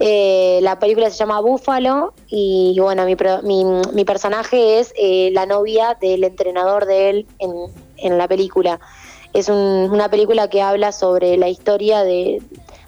Eh, 0.00 0.58
la 0.62 0.78
película 0.78 1.10
se 1.10 1.16
llama 1.18 1.38
Búfalo 1.40 2.14
y 2.26 2.76
bueno, 2.80 3.04
mi, 3.04 3.14
mi, 3.92 4.04
personaje 4.04 4.80
es 4.80 4.92
eh, 4.96 5.30
la 5.32 5.46
novia 5.46 5.96
del 6.00 6.24
entrenador 6.24 6.86
de 6.86 7.10
él 7.10 7.26
en, 7.38 7.52
en 7.98 8.18
la 8.18 8.26
película. 8.26 8.80
Es 9.32 9.48
una 9.48 10.08
película 10.08 10.48
que 10.48 10.60
habla 10.60 10.90
sobre 10.90 11.36
la 11.36 11.48
historia 11.48 12.02
de, 12.02 12.42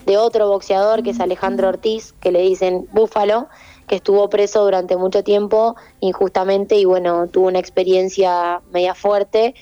de 0.05 0.17
otro 0.19 0.49
boxeador 0.49 1.03
que 1.03 1.11
es 1.11 1.21
Alejandro 1.21 1.69
Ortiz, 1.69 2.15
que 2.21 2.33
le 2.33 2.41
dicen 2.43 2.89
Búfalo, 2.93 3.49
que 3.87 3.97
estuvo 3.97 4.29
preso 4.29 4.65
durante 4.65 4.97
mucho 4.97 5.23
tiempo 5.23 5.77
injustamente 6.01 6.77
y 6.77 6.85
bueno, 6.85 7.29
tuvo 7.29 7.49
una 7.49 7.59
experiencia 7.59 8.61
media 8.73 8.95
fuerte 8.95 9.55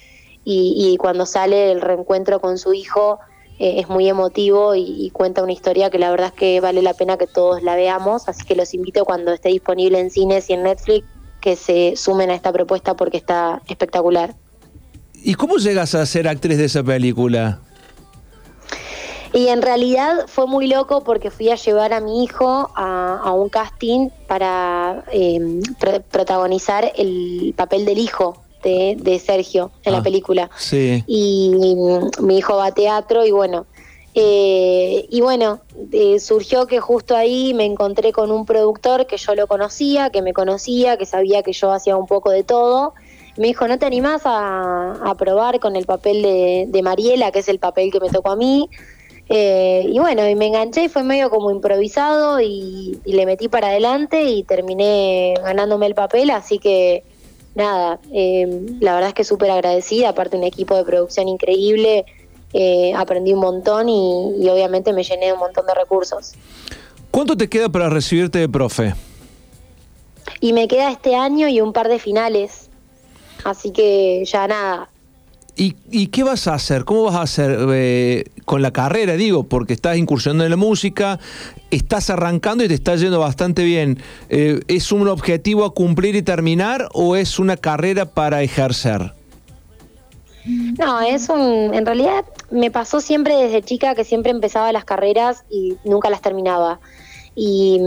y, 0.44 0.96
cuando 0.98 1.24
sale 1.24 1.70
el 1.70 1.80
reencuentro 1.80 2.40
con 2.40 2.58
su 2.58 2.74
hijo 2.74 3.20
eh, 3.60 3.78
es 3.78 3.88
muy 3.88 4.08
emotivo 4.08 4.74
y, 4.74 5.10
cuenta 5.10 5.42
una 5.42 5.52
historia 5.52 5.88
que 5.88 5.98
la 5.98 6.10
verdad 6.10 6.28
es 6.28 6.32
que 6.32 6.60
vale 6.60 6.82
la 6.82 6.94
pena 6.94 7.16
que 7.16 7.26
todos 7.26 7.62
la 7.62 7.76
veamos, 7.76 8.28
así 8.28 8.44
que 8.44 8.56
los 8.56 8.74
invito 8.74 9.04
cuando 9.04 9.32
esté 9.32 9.50
disponible 9.50 10.00
en 10.00 10.10
cines 10.10 10.50
y 10.50 10.54
en 10.54 10.64
Netflix 10.64 11.06
que 11.40 11.56
se 11.56 11.94
sumen 11.96 12.30
a 12.30 12.34
esta 12.34 12.52
propuesta 12.52 12.94
porque 12.94 13.16
está 13.16 13.62
espectacular. 13.68 14.34
¿Y 15.14 15.34
cómo 15.34 15.56
llegas 15.58 15.94
a 15.94 16.04
ser 16.06 16.26
actriz 16.26 16.58
de 16.58 16.64
esa 16.64 16.82
película? 16.82 17.60
Y 19.32 19.48
en 19.48 19.62
realidad 19.62 20.26
fue 20.26 20.46
muy 20.46 20.66
loco 20.66 21.02
porque 21.02 21.30
fui 21.30 21.48
a 21.50 21.54
llevar 21.54 21.92
a 21.94 22.00
mi 22.00 22.22
hijo 22.22 22.70
a, 22.74 23.32
un 23.32 23.48
casting 23.48 24.10
para 24.26 25.04
em, 25.10 25.62
protagonizar 26.10 26.92
el 26.96 27.54
papel 27.56 27.84
del 27.84 27.98
hijo 27.98 28.42
de, 28.62 29.20
Sergio 29.24 29.70
en 29.84 29.92
la 29.92 29.98
ah, 29.98 30.02
película. 30.02 30.50
Sí. 30.56 31.02
Y 31.06 31.52
mi 32.20 32.38
hijo 32.38 32.56
va 32.56 32.66
a 32.66 32.72
teatro 32.72 33.24
y 33.24 33.30
bueno. 33.30 33.66
Eh, 34.14 35.06
y 35.08 35.22
bueno, 35.22 35.60
eh, 35.90 36.20
surgió 36.20 36.66
que 36.66 36.80
justo 36.80 37.16
ahí 37.16 37.54
me 37.54 37.64
encontré 37.64 38.12
con 38.12 38.30
un 38.30 38.44
productor 38.44 39.06
que 39.06 39.16
yo 39.16 39.34
lo 39.34 39.46
conocía, 39.46 40.10
que 40.10 40.20
me 40.20 40.34
conocía, 40.34 40.98
que 40.98 41.06
sabía 41.06 41.42
que 41.42 41.54
yo 41.54 41.72
hacía 41.72 41.96
un 41.96 42.06
poco 42.06 42.30
de 42.30 42.42
todo. 42.42 42.92
Me 43.38 43.46
dijo, 43.46 43.66
¿no 43.66 43.78
te 43.78 43.86
animás 43.86 44.22
a, 44.26 45.14
probar 45.16 45.58
con 45.60 45.76
el 45.76 45.86
papel 45.86 46.20
de, 46.20 46.66
de 46.68 46.82
Mariela, 46.82 47.30
que 47.32 47.38
es 47.38 47.48
el 47.48 47.58
papel 47.58 47.90
que 47.90 48.00
me 48.00 48.10
tocó 48.10 48.30
a 48.30 48.36
mí? 48.36 48.68
Eh, 49.34 49.86
y 49.88 49.98
bueno, 49.98 50.28
y 50.28 50.34
me 50.34 50.48
enganché 50.48 50.84
y 50.84 50.88
fue 50.90 51.04
medio 51.04 51.30
como 51.30 51.50
improvisado 51.50 52.38
y, 52.42 53.00
le 53.06 53.24
metí 53.24 53.48
para 53.48 53.68
adelante 53.68 54.24
y 54.24 54.42
terminé 54.42 55.32
ganándome 55.42 55.86
el 55.86 55.94
papel, 55.94 56.28
así 56.28 56.58
que 56.58 57.02
nada, 57.54 57.98
eh, 58.12 58.76
la 58.80 58.92
verdad 58.92 59.08
es 59.08 59.14
que 59.14 59.24
súper 59.24 59.50
agradecida, 59.50 60.10
aparte 60.10 60.36
un 60.36 60.44
equipo 60.44 60.76
de 60.76 60.84
producción 60.84 61.28
increíble, 61.28 62.04
eh, 62.52 62.92
aprendí 62.94 63.32
un 63.32 63.40
montón 63.40 63.88
y, 63.88 64.34
y, 64.38 64.50
obviamente 64.50 64.92
me 64.92 65.02
llené 65.02 65.26
de 65.28 65.32
un 65.32 65.38
montón 65.38 65.64
de 65.64 65.72
recursos. 65.76 66.34
¿Cuánto 67.10 67.34
te 67.34 67.48
queda 67.48 67.70
para 67.70 67.88
recibirte 67.88 68.38
de 68.38 68.50
profe? 68.50 68.92
Y 70.40 70.52
me 70.52 70.68
queda 70.68 70.90
este 70.90 71.14
año 71.14 71.48
y 71.48 71.62
un 71.62 71.72
par 71.72 71.88
de 71.88 71.98
finales, 71.98 72.68
así 73.44 73.70
que 73.70 74.26
ya 74.26 74.46
nada, 74.46 74.90
¿Y, 75.54 76.06
qué 76.08 76.22
vas 76.22 76.46
a 76.48 76.54
hacer? 76.54 76.84
¿Cómo 76.84 77.04
vas 77.04 77.14
a 77.14 77.22
hacer 77.22 77.58
eh, 77.72 78.24
con 78.44 78.62
la 78.62 78.72
carrera? 78.72 79.14
Digo, 79.14 79.44
porque 79.44 79.72
estás 79.72 79.96
incursionando 79.96 80.44
en 80.44 80.50
la 80.50 80.56
música, 80.56 81.18
estás 81.70 82.10
arrancando 82.10 82.64
y 82.64 82.68
te 82.68 82.74
está 82.74 82.96
yendo 82.96 83.18
bastante 83.20 83.64
bien. 83.64 83.98
Eh, 84.28 84.60
¿Es 84.68 84.92
un 84.92 85.08
objetivo 85.08 85.64
a 85.64 85.74
cumplir 85.74 86.16
y 86.16 86.22
terminar 86.22 86.88
o 86.92 87.16
es 87.16 87.38
una 87.38 87.56
carrera 87.56 88.06
para 88.06 88.42
ejercer? 88.42 89.12
No, 90.44 91.00
es 91.00 91.28
un. 91.28 91.72
En 91.72 91.86
realidad 91.86 92.24
me 92.50 92.70
pasó 92.70 93.00
siempre 93.00 93.36
desde 93.36 93.62
chica 93.62 93.94
que 93.94 94.04
siempre 94.04 94.32
empezaba 94.32 94.72
las 94.72 94.84
carreras 94.84 95.44
y 95.48 95.76
nunca 95.84 96.10
las 96.10 96.20
terminaba. 96.20 96.80
Y, 97.34 97.80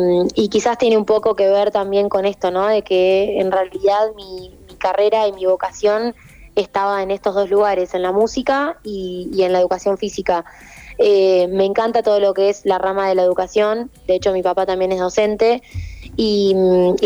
quizás 0.50 0.78
tiene 0.78 0.98
un 0.98 1.06
poco 1.06 1.36
que 1.36 1.48
ver 1.48 1.72
también 1.72 2.10
con 2.10 2.26
esto, 2.26 2.50
¿no? 2.50 2.68
De 2.68 2.82
que 2.82 3.40
en 3.40 3.52
realidad 3.52 4.12
mi, 4.16 4.52
carrera 4.78 5.28
y 5.28 5.32
mi 5.32 5.46
vocación 5.46 6.14
estaba 6.56 7.04
en 7.04 7.12
estos 7.12 7.36
dos 7.36 7.50
lugares, 7.50 7.94
en 7.94 8.02
la 8.02 8.12
música 8.12 8.78
y, 8.84 9.30
en 9.42 9.54
la 9.54 9.60
educación 9.60 9.98
física. 9.98 10.46
Eh, 10.98 11.48
me 11.50 11.66
encanta 11.66 12.04
todo 12.04 12.20
lo 12.20 12.34
que 12.34 12.50
es 12.50 12.66
la 12.66 12.78
rama 12.78 13.10
de 13.10 13.16
la 13.16 13.24
educación, 13.24 13.92
de 14.08 14.16
hecho 14.16 14.32
mi 14.32 14.42
papá 14.42 14.66
también 14.66 14.94
es 14.94 15.00
docente 15.00 15.62
y, 16.16 16.56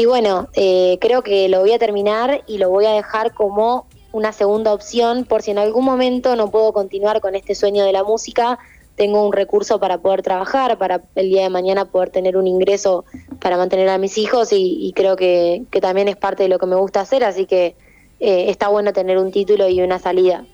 bueno, 0.05 0.47
eh, 0.53 0.99
creo 1.01 1.23
que 1.23 1.49
lo 1.49 1.61
voy 1.61 1.71
a 1.71 1.79
terminar 1.79 2.43
y 2.45 2.59
lo 2.59 2.69
voy 2.69 2.85
a 2.85 2.91
dejar 2.91 3.33
como 3.33 3.87
una 4.11 4.31
segunda 4.31 4.73
opción 4.73 5.25
por 5.25 5.41
si 5.41 5.51
en 5.51 5.57
algún 5.57 5.85
momento 5.85 6.35
no 6.35 6.51
puedo 6.51 6.73
continuar 6.73 7.21
con 7.21 7.35
este 7.35 7.55
sueño 7.55 7.83
de 7.83 7.91
la 7.91 8.03
música, 8.03 8.59
tengo 8.95 9.25
un 9.25 9.31
recurso 9.31 9.79
para 9.79 9.99
poder 9.99 10.23
trabajar, 10.23 10.77
para 10.77 11.01
el 11.15 11.29
día 11.29 11.43
de 11.43 11.49
mañana 11.49 11.85
poder 11.85 12.09
tener 12.09 12.35
un 12.35 12.47
ingreso 12.47 13.05
para 13.39 13.55
mantener 13.55 13.87
a 13.89 13.97
mis 13.97 14.17
hijos 14.17 14.49
y, 14.51 14.91
creo 14.95 15.15
que, 15.15 15.63
también 15.81 16.07
es 16.07 16.17
parte 16.17 16.43
de 16.43 16.49
lo 16.49 16.59
que 16.59 16.65
me 16.65 16.75
gusta 16.75 17.01
hacer, 17.01 17.23
así 17.23 17.45
que 17.45 17.75
eh, 18.19 18.45
está 18.49 18.67
bueno 18.67 18.93
tener 18.93 19.17
un 19.17 19.31
título 19.31 19.67
y 19.69 19.81
una 19.81 19.99
salida. 19.99 20.45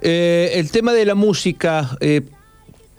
Eh, 0.00 0.52
el 0.54 0.70
tema 0.70 0.92
de 0.92 1.04
la 1.04 1.14
música, 1.14 1.96
eh, 2.00 2.22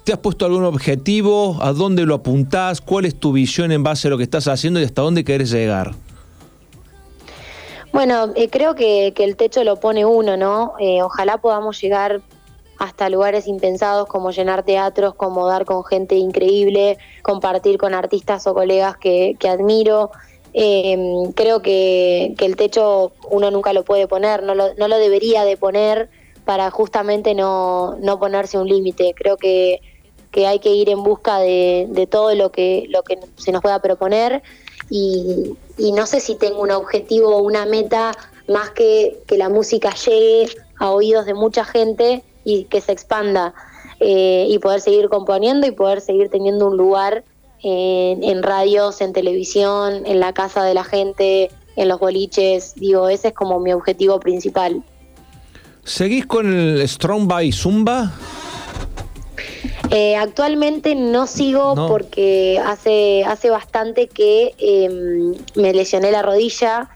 ¿te 0.04 0.14
has 0.14 0.20
puesto 0.20 0.46
algún 0.46 0.64
objetivo? 0.64 1.58
¿A 1.62 1.74
dónde 1.74 2.06
lo 2.06 2.16
apuntás? 2.16 2.82
¿Cuál 2.82 3.06
es 3.06 3.16
tu 3.20 3.32
visión 3.32 3.72
en 3.72 3.84
base 3.84 4.08
a 4.08 4.12
lo 4.12 4.18
que 4.18 4.24
estás 4.24 4.48
haciendo 4.48 4.80
y 4.80 4.84
hasta 4.84 5.02
dónde 5.02 5.24
querés 5.24 5.52
llegar? 5.52 5.92
Bueno, 7.92 8.34
creo 8.50 8.74
que, 8.74 9.14
que, 9.16 9.24
el 9.24 9.36
techo 9.36 9.64
lo 9.64 9.80
pone 9.80 10.04
uno, 10.04 10.36
¿no? 10.36 10.74
ojalá 11.04 11.38
podamos 11.38 11.80
llegar 11.80 12.24
hasta 12.84 13.10
lugares 13.10 13.48
impensados 13.48 14.08
como 14.08 14.32
llenar 14.32 14.64
teatros, 14.64 15.16
como 15.16 15.48
dar 15.48 15.64
con 15.64 15.86
gente 15.86 16.16
increíble, 16.16 16.98
compartir 17.22 17.78
con 17.78 17.94
artistas 17.94 18.46
o 18.48 18.54
colegas 18.54 18.98
que, 18.98 19.38
admiro. 19.50 20.12
Em, 20.54 21.32
creo 21.34 21.62
que, 21.62 22.36
el 22.38 22.56
techo 22.56 23.14
uno 23.30 23.52
nunca 23.52 23.74
lo 23.74 23.84
puede 23.84 24.08
poner, 24.08 24.44
no 24.44 24.54
lo, 24.56 24.74
no 24.76 24.88
lo 24.88 24.98
debería 24.98 25.46
de 25.46 25.58
poner 25.58 26.10
para 26.46 26.70
justamente 26.72 27.34
no, 27.34 27.96
no 28.00 28.20
ponerse 28.20 28.58
un 28.58 28.68
límite. 28.68 29.14
Creo 29.16 29.38
que, 29.38 29.82
que, 30.32 30.46
hay 30.46 30.60
que 30.60 30.70
ir 30.70 30.90
en 30.90 31.04
busca 31.04 31.40
de, 31.40 31.88
de, 31.90 32.06
todo 32.06 32.34
lo 32.36 32.52
que, 32.52 32.86
lo 32.90 33.04
que 33.04 33.20
se 33.38 33.52
nos 33.52 33.62
pueda 33.62 33.80
proponer 33.80 34.44
y, 34.90 35.56
y 35.78 35.92
no 35.94 36.06
sé 36.06 36.20
si 36.20 36.36
tengo 36.36 36.62
un 36.62 36.72
objetivo 36.72 37.36
o 37.36 37.42
una 37.42 37.66
meta 37.66 38.12
más 38.48 38.72
que 38.72 39.22
que 39.26 39.38
la 39.38 39.50
música 39.50 39.94
llegue 39.96 40.48
a 40.78 40.92
oídos 40.92 41.26
de 41.26 41.34
mucha 41.34 41.64
gente 41.64 42.24
y 42.44 42.66
que 42.66 42.82
se 42.82 42.92
expanda 42.92 43.54
eh, 44.00 44.46
y 44.50 44.60
poder 44.60 44.82
seguir 44.82 45.10
componiendo 45.10 45.66
y 45.66 45.72
poder 45.72 46.02
seguir 46.02 46.30
teniendo 46.30 46.68
un 46.68 46.78
lugar 46.78 47.24
en, 47.64 48.44
radios, 48.44 49.02
en 49.02 49.14
televisión, 49.14 50.06
en 50.06 50.20
la 50.20 50.34
casa 50.34 50.64
de 50.64 50.74
la 50.74 50.84
gente, 50.84 51.50
en 51.76 51.88
los 51.88 52.00
boliches. 52.00 52.76
Digo, 52.76 53.08
ese 53.08 53.30
es 53.30 53.34
como 53.34 53.60
mi 53.60 53.72
objetivo 53.74 54.20
principal. 54.20 54.84
¿Seguís 55.84 56.26
con 56.26 56.48
el 56.48 56.88
Strong 56.88 57.28
by 57.28 57.52
Zumba? 57.52 58.14
Eh, 59.90 60.16
actualmente 60.16 60.96
no 60.96 61.28
sigo 61.28 61.76
porque 61.88 62.60
hace, 62.66 63.24
hace 63.26 63.50
bastante 63.50 64.08
que 64.08 64.54
em, 64.58 65.36
me 65.56 65.74
lesioné 65.74 66.12
la 66.12 66.22
rodilla 66.22 66.90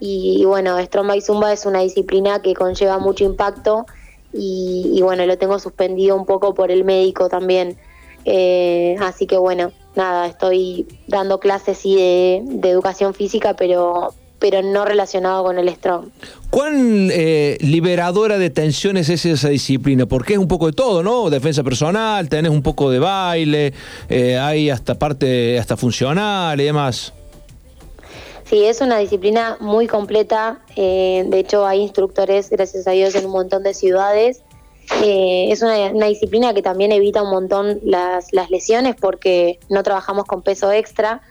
y, 0.00 0.44
bueno, 0.44 0.78
Strong 0.80 1.06
by 1.06 1.20
Zumba 1.20 1.52
es 1.52 1.64
una 1.64 1.80
disciplina 1.80 2.42
que 2.42 2.54
conlleva 2.54 2.98
mucho 2.98 3.24
impacto 3.24 3.86
y, 4.32 5.00
bueno, 5.02 5.24
lo 5.26 5.38
tengo 5.38 5.58
suspendido 5.58 6.16
un 6.16 6.26
poco 6.26 6.54
por 6.54 6.70
el 6.70 6.84
médico 6.84 7.28
también. 7.28 7.78
Eh, 8.24 8.96
así 9.00 9.26
que 9.26 9.36
bueno, 9.36 9.72
nada, 9.96 10.26
estoy 10.26 10.86
dando 11.06 11.38
clases 11.38 11.78
sí 11.78 11.94
de, 11.94 12.68
educación 12.68 13.14
física, 13.14 13.54
pero, 13.54 14.14
pero 14.38 14.62
no 14.62 14.84
relacionado 14.84 15.44
con 15.44 15.58
el 15.58 15.68
strong. 15.68 16.06
¿Cuán 16.50 17.10
eh, 17.12 17.58
liberadora 17.60 18.38
de 18.38 18.50
tensiones 18.50 19.08
es 19.08 19.24
esa 19.24 19.48
disciplina? 19.48 20.06
Porque 20.06 20.34
es 20.34 20.38
un 20.38 20.48
poco 20.48 20.66
de 20.66 20.72
todo, 20.72 21.02
¿no? 21.02 21.30
Defensa 21.30 21.62
personal, 21.62 22.28
tenés 22.28 22.50
un 22.50 22.62
poco 22.62 22.90
de 22.90 22.98
baile, 22.98 23.72
eh, 24.08 24.38
hay 24.38 24.70
hasta 24.70 24.98
parte 24.98 25.58
hasta 25.58 25.76
funcional 25.76 26.60
y 26.60 26.64
demás. 26.64 27.12
Sí, 28.52 28.64
es 28.64 28.82
una 28.82 28.98
disciplina 28.98 29.56
muy 29.60 29.86
completa. 29.86 30.60
Eh, 30.76 31.24
de 31.26 31.38
hecho, 31.38 31.64
hay 31.64 31.80
instructores, 31.80 32.50
gracias 32.50 32.86
a 32.86 32.90
Dios, 32.90 33.14
en 33.14 33.24
un 33.24 33.32
montón 33.32 33.62
de 33.62 33.72
ciudades. 33.72 34.42
Eh, 35.02 35.48
es 35.50 35.62
una, 35.62 36.06
disciplina 36.06 36.54
que 36.54 36.62
también 36.62 36.92
evita 36.92 37.22
un 37.22 37.30
montón 37.30 37.80
las, 37.84 38.32
lesiones 38.50 38.96
porque 38.96 39.58
no 39.68 39.82
trabajamos 39.82 40.24
con 40.26 40.42
peso 40.42 40.72
extra. 40.72 41.22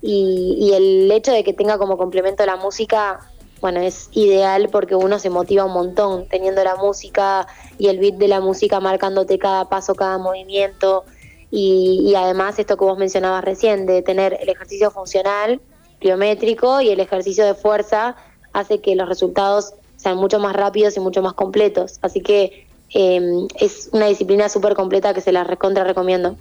Y, 0.00 0.72
el 0.74 1.10
hecho 1.12 1.32
de 1.32 1.44
que 1.44 1.52
tenga 1.52 1.78
como 1.78 1.96
complemento 1.96 2.44
la 2.44 2.56
música, 2.56 3.20
bueno, 3.60 3.80
es 3.80 4.08
ideal 4.12 4.68
porque 4.70 4.96
uno 4.96 5.18
se 5.18 5.30
motiva 5.30 5.64
un 5.64 5.72
montón 5.72 6.26
teniendo 6.28 6.64
la 6.64 6.76
música 6.76 7.46
y 7.78 7.88
el 7.88 7.98
beat 7.98 8.14
de 8.14 8.28
la 8.28 8.40
música 8.40 8.80
marcándote 8.80 9.38
cada 9.38 9.68
paso, 9.68 9.94
cada 9.94 10.18
movimiento. 10.18 11.04
Y, 11.50 12.02
y 12.06 12.14
además 12.14 12.58
esto 12.58 12.76
que 12.76 12.84
vos 12.84 12.98
mencionabas 12.98 13.44
recién, 13.44 13.86
de 13.86 14.02
tener 14.02 14.36
el 14.40 14.48
ejercicio 14.48 14.90
funcional 14.90 15.60
biométrico 16.00 16.80
y 16.80 16.88
el 16.88 16.98
ejercicio 16.98 17.44
de 17.44 17.54
fuerza 17.54 18.16
hace 18.52 18.80
que 18.80 18.96
los 18.96 19.08
resultados 19.08 19.74
sean 19.96 20.16
mucho 20.16 20.40
más 20.40 20.56
rápidos 20.56 20.96
y 20.96 21.00
mucho 21.00 21.22
más 21.22 21.34
completos. 21.34 21.98
Así 22.02 22.20
que 22.20 22.66
em, 22.94 23.46
es 23.58 23.88
una 23.92 24.06
disciplina 24.06 24.48
súper 24.48 24.74
completa 24.74 25.14
que 25.14 25.20
se 25.20 25.32
la 25.32 25.44
recontra 25.44 25.84
recomiendo. 25.84 26.36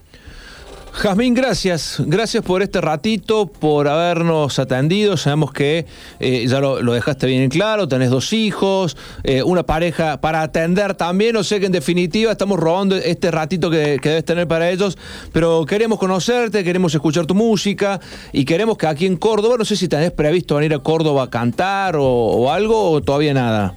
Jazmín, 0.93 1.33
gracias. 1.33 1.97
Gracias 2.05 2.43
por 2.43 2.61
este 2.61 2.81
ratito, 2.81 3.47
por 3.47 3.87
habernos 3.87 4.59
atendido. 4.59 5.15
Sabemos 5.15 5.53
que 5.53 5.85
eh, 6.19 6.45
ya 6.47 6.59
lo, 6.59 6.79
dejaste 6.93 7.27
bien 7.27 7.43
en 7.43 7.49
claro, 7.49 7.87
tenés 7.87 8.09
dos 8.09 8.33
hijos, 8.33 8.97
eh, 9.23 9.41
una 9.41 9.63
pareja 9.63 10.19
para 10.19 10.41
atender 10.41 10.93
también. 10.95 11.35
O 11.37 11.43
sé 11.43 11.59
que 11.59 11.67
en 11.67 11.71
definitiva 11.71 12.33
estamos 12.33 12.59
robando 12.59 12.95
este 12.97 13.31
ratito 13.31 13.71
que, 13.71 13.99
debes 14.03 14.25
tener 14.25 14.47
para 14.47 14.69
ellos, 14.69 14.97
pero 15.31 15.65
queremos 15.65 15.97
conocerte, 15.97 16.63
queremos 16.63 16.93
escuchar 16.93 17.25
tu 17.25 17.35
música 17.35 17.99
y 18.33 18.43
queremos 18.43 18.77
que 18.77 18.87
aquí 18.87 19.05
en 19.05 19.15
Córdoba, 19.15 19.55
no 19.57 19.65
sé 19.65 19.77
si 19.77 19.87
tenés 19.87 20.11
previsto 20.11 20.55
venir 20.55 20.73
a 20.73 20.79
Córdoba 20.79 21.23
a 21.23 21.29
cantar 21.29 21.95
o 21.97 22.51
algo 22.51 22.91
o 22.91 23.01
todavía 23.01 23.33
nada. 23.33 23.73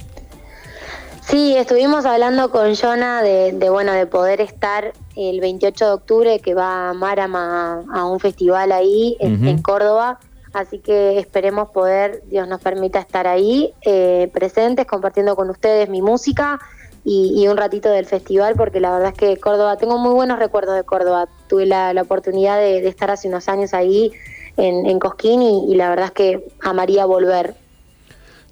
Sí, 1.27 1.55
estuvimos 1.57 2.05
hablando 2.05 2.51
con 2.51 2.75
Jonah 2.75 3.23
de, 3.23 3.69
bueno 3.71 3.93
de 3.93 4.05
poder 4.05 4.41
estar 4.41 4.93
el 5.15 5.39
28 5.39 5.85
de 5.85 5.91
octubre 5.91 6.39
que 6.39 6.53
va 6.53 6.93
Marama 6.93 7.83
a, 7.91 8.05
un 8.05 8.19
festival 8.19 8.71
ahí 8.71 9.17
en, 9.19 9.59
Córdoba, 9.63 10.19
así 10.53 10.77
que 10.77 11.17
esperemos 11.17 11.69
poder, 11.69 12.21
Dios 12.27 12.47
nos 12.47 12.61
permita 12.61 12.99
estar 12.99 13.25
ahí 13.25 13.73
eh, 13.81 14.29
presentes, 14.33 14.85
compartiendo 14.85 15.35
con 15.35 15.49
ustedes 15.49 15.89
mi 15.89 16.03
música 16.03 16.59
y, 17.03 17.47
un 17.47 17.57
ratito 17.57 17.89
del 17.89 18.05
festival, 18.05 18.53
porque 18.55 18.79
la 18.79 18.91
verdad 18.91 19.09
es 19.09 19.17
que 19.17 19.37
Córdoba, 19.37 19.77
tengo 19.77 19.97
muy 19.97 20.13
buenos 20.13 20.37
recuerdos 20.37 20.75
de 20.75 20.83
Córdoba, 20.83 21.27
tuve 21.47 21.65
la, 21.65 21.91
oportunidad 21.99 22.59
de, 22.59 22.87
estar 22.87 23.09
hace 23.09 23.27
unos 23.27 23.49
años 23.49 23.73
ahí 23.73 24.11
en, 24.57 24.99
Cosquín 24.99 25.41
y 25.41 25.73
la 25.73 25.89
verdad 25.89 26.05
es 26.05 26.11
que 26.11 26.47
amaría 26.61 27.05
volver. 27.05 27.64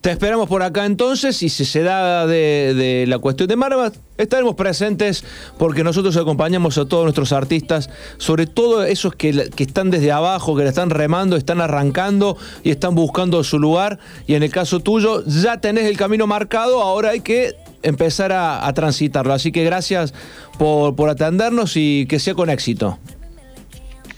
Te 0.03 0.11
esperamos 0.11 0.49
por 0.49 0.63
acá 0.63 0.85
entonces 0.85 1.41
y 1.43 1.47
si 1.47 1.63
se 1.63 1.81
da 1.81 2.27
de, 2.27 3.05
la 3.07 3.19
cuestión 3.19 3.47
de 3.47 3.55
Marva, 3.55 3.89
estaremos 4.17 4.55
presentes 4.55 5.23
porque 5.57 5.81
nosotros 5.85 6.17
acompañamos 6.17 6.77
a 6.77 6.83
todos 6.83 7.05
nuestros 7.05 7.31
artistas, 7.31 7.89
sobre 8.17 8.45
todo 8.45 8.83
esos 8.83 9.15
que, 9.15 9.29
están 9.57 9.91
desde 9.91 10.11
abajo, 10.11 10.57
que 10.57 10.63
le 10.63 10.69
están 10.69 10.89
remando, 10.89 11.37
están 11.37 11.61
arrancando 11.61 12.35
y 12.63 12.71
están 12.71 12.95
buscando 12.95 13.41
su 13.45 13.59
lugar. 13.59 13.97
Y 14.27 14.35
en 14.35 14.43
el 14.43 14.51
caso 14.51 14.81
tuyo, 14.81 15.23
ya 15.25 15.61
tenés 15.61 15.85
el 15.85 15.95
camino 15.95 16.27
marcado, 16.27 16.81
ahora 16.81 17.11
hay 17.11 17.21
que 17.21 17.55
empezar 17.81 18.33
a, 18.33 18.69
transitarlo. 18.73 19.31
Así 19.31 19.53
que 19.53 19.63
gracias 19.63 20.13
por 20.57 21.09
atendernos 21.09 21.77
y 21.77 22.07
que 22.07 22.19
sea 22.19 22.35
con 22.35 22.49
éxito. 22.49 22.99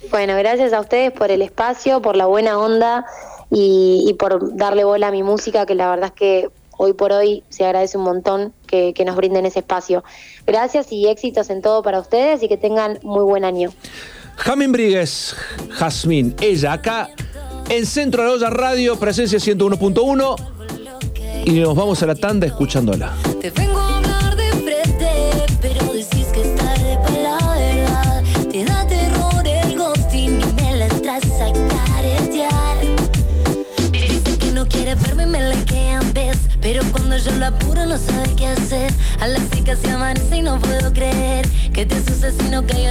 Bueno, 0.10 0.36
gracias 0.36 0.74
a 0.74 0.80
ustedes 0.80 1.12
por 1.12 1.30
el 1.30 1.44
espacio, 1.44 2.02
por 2.02 2.16
la 2.16 2.26
buena 2.26 2.58
onda 2.58 3.06
y, 3.52 4.14
por 4.20 4.56
darle 4.56 4.84
bola 4.84 5.08
a 5.08 5.12
mi 5.12 5.24
música, 5.24 5.66
que 5.66 5.76
la 5.76 5.90
verdad 5.90 6.08
es 6.08 6.20
que 6.20 6.50
hoy 6.78 6.94
por 6.94 7.12
hoy 7.12 7.44
se 7.50 7.66
agradece 7.66 7.98
un 7.98 8.04
montón 8.04 8.54
que, 8.68 8.94
nos 9.06 9.16
brinden 9.16 9.46
ese 9.46 9.60
espacio. 9.60 10.04
Gracias 10.46 10.92
y 10.92 11.08
éxitos 11.08 11.50
en 11.50 11.62
todo 11.62 11.84
para 11.84 12.00
ustedes 12.00 12.44
y 12.44 12.48
que 12.48 12.58
tengan 12.58 13.00
muy 13.04 13.24
buen 13.24 13.46
año. 13.46 13.72
Jamín 14.38 14.72
Brigues, 14.72 15.36
Jazmín, 15.72 16.36
ella 16.42 16.74
acá 16.74 17.10
en 17.70 17.86
Centro 17.86 18.24
de 18.24 18.28
la 18.28 18.34
Olla 18.36 18.50
Radio, 18.50 18.98
presencia 18.98 19.40
101.1 19.40 20.36
y 21.46 21.60
nos 21.60 21.76
vamos 21.76 22.02
a 22.04 22.08
la 22.08 22.16
tanda 22.16 22.48
escuchándola. 22.48 23.14
Pero 36.66 36.82
cuando 36.92 37.16
yo 37.16 37.30
lo 37.34 37.46
apuro 37.46 37.86
no 37.86 37.96
sabe 37.96 38.28
qué 38.36 38.48
hacer. 38.48 38.92
A 39.20 39.28
las 39.28 39.48
chicas 39.52 39.78
se 39.78 39.92
amanece 39.92 40.38
y 40.38 40.42
no 40.42 40.60
puedo 40.60 40.92
creer 40.94 41.48
que 41.72 41.86
te 41.86 41.96
sucede 42.04 42.32
si 42.32 42.50
no 42.50 42.66
caigas 42.66 42.86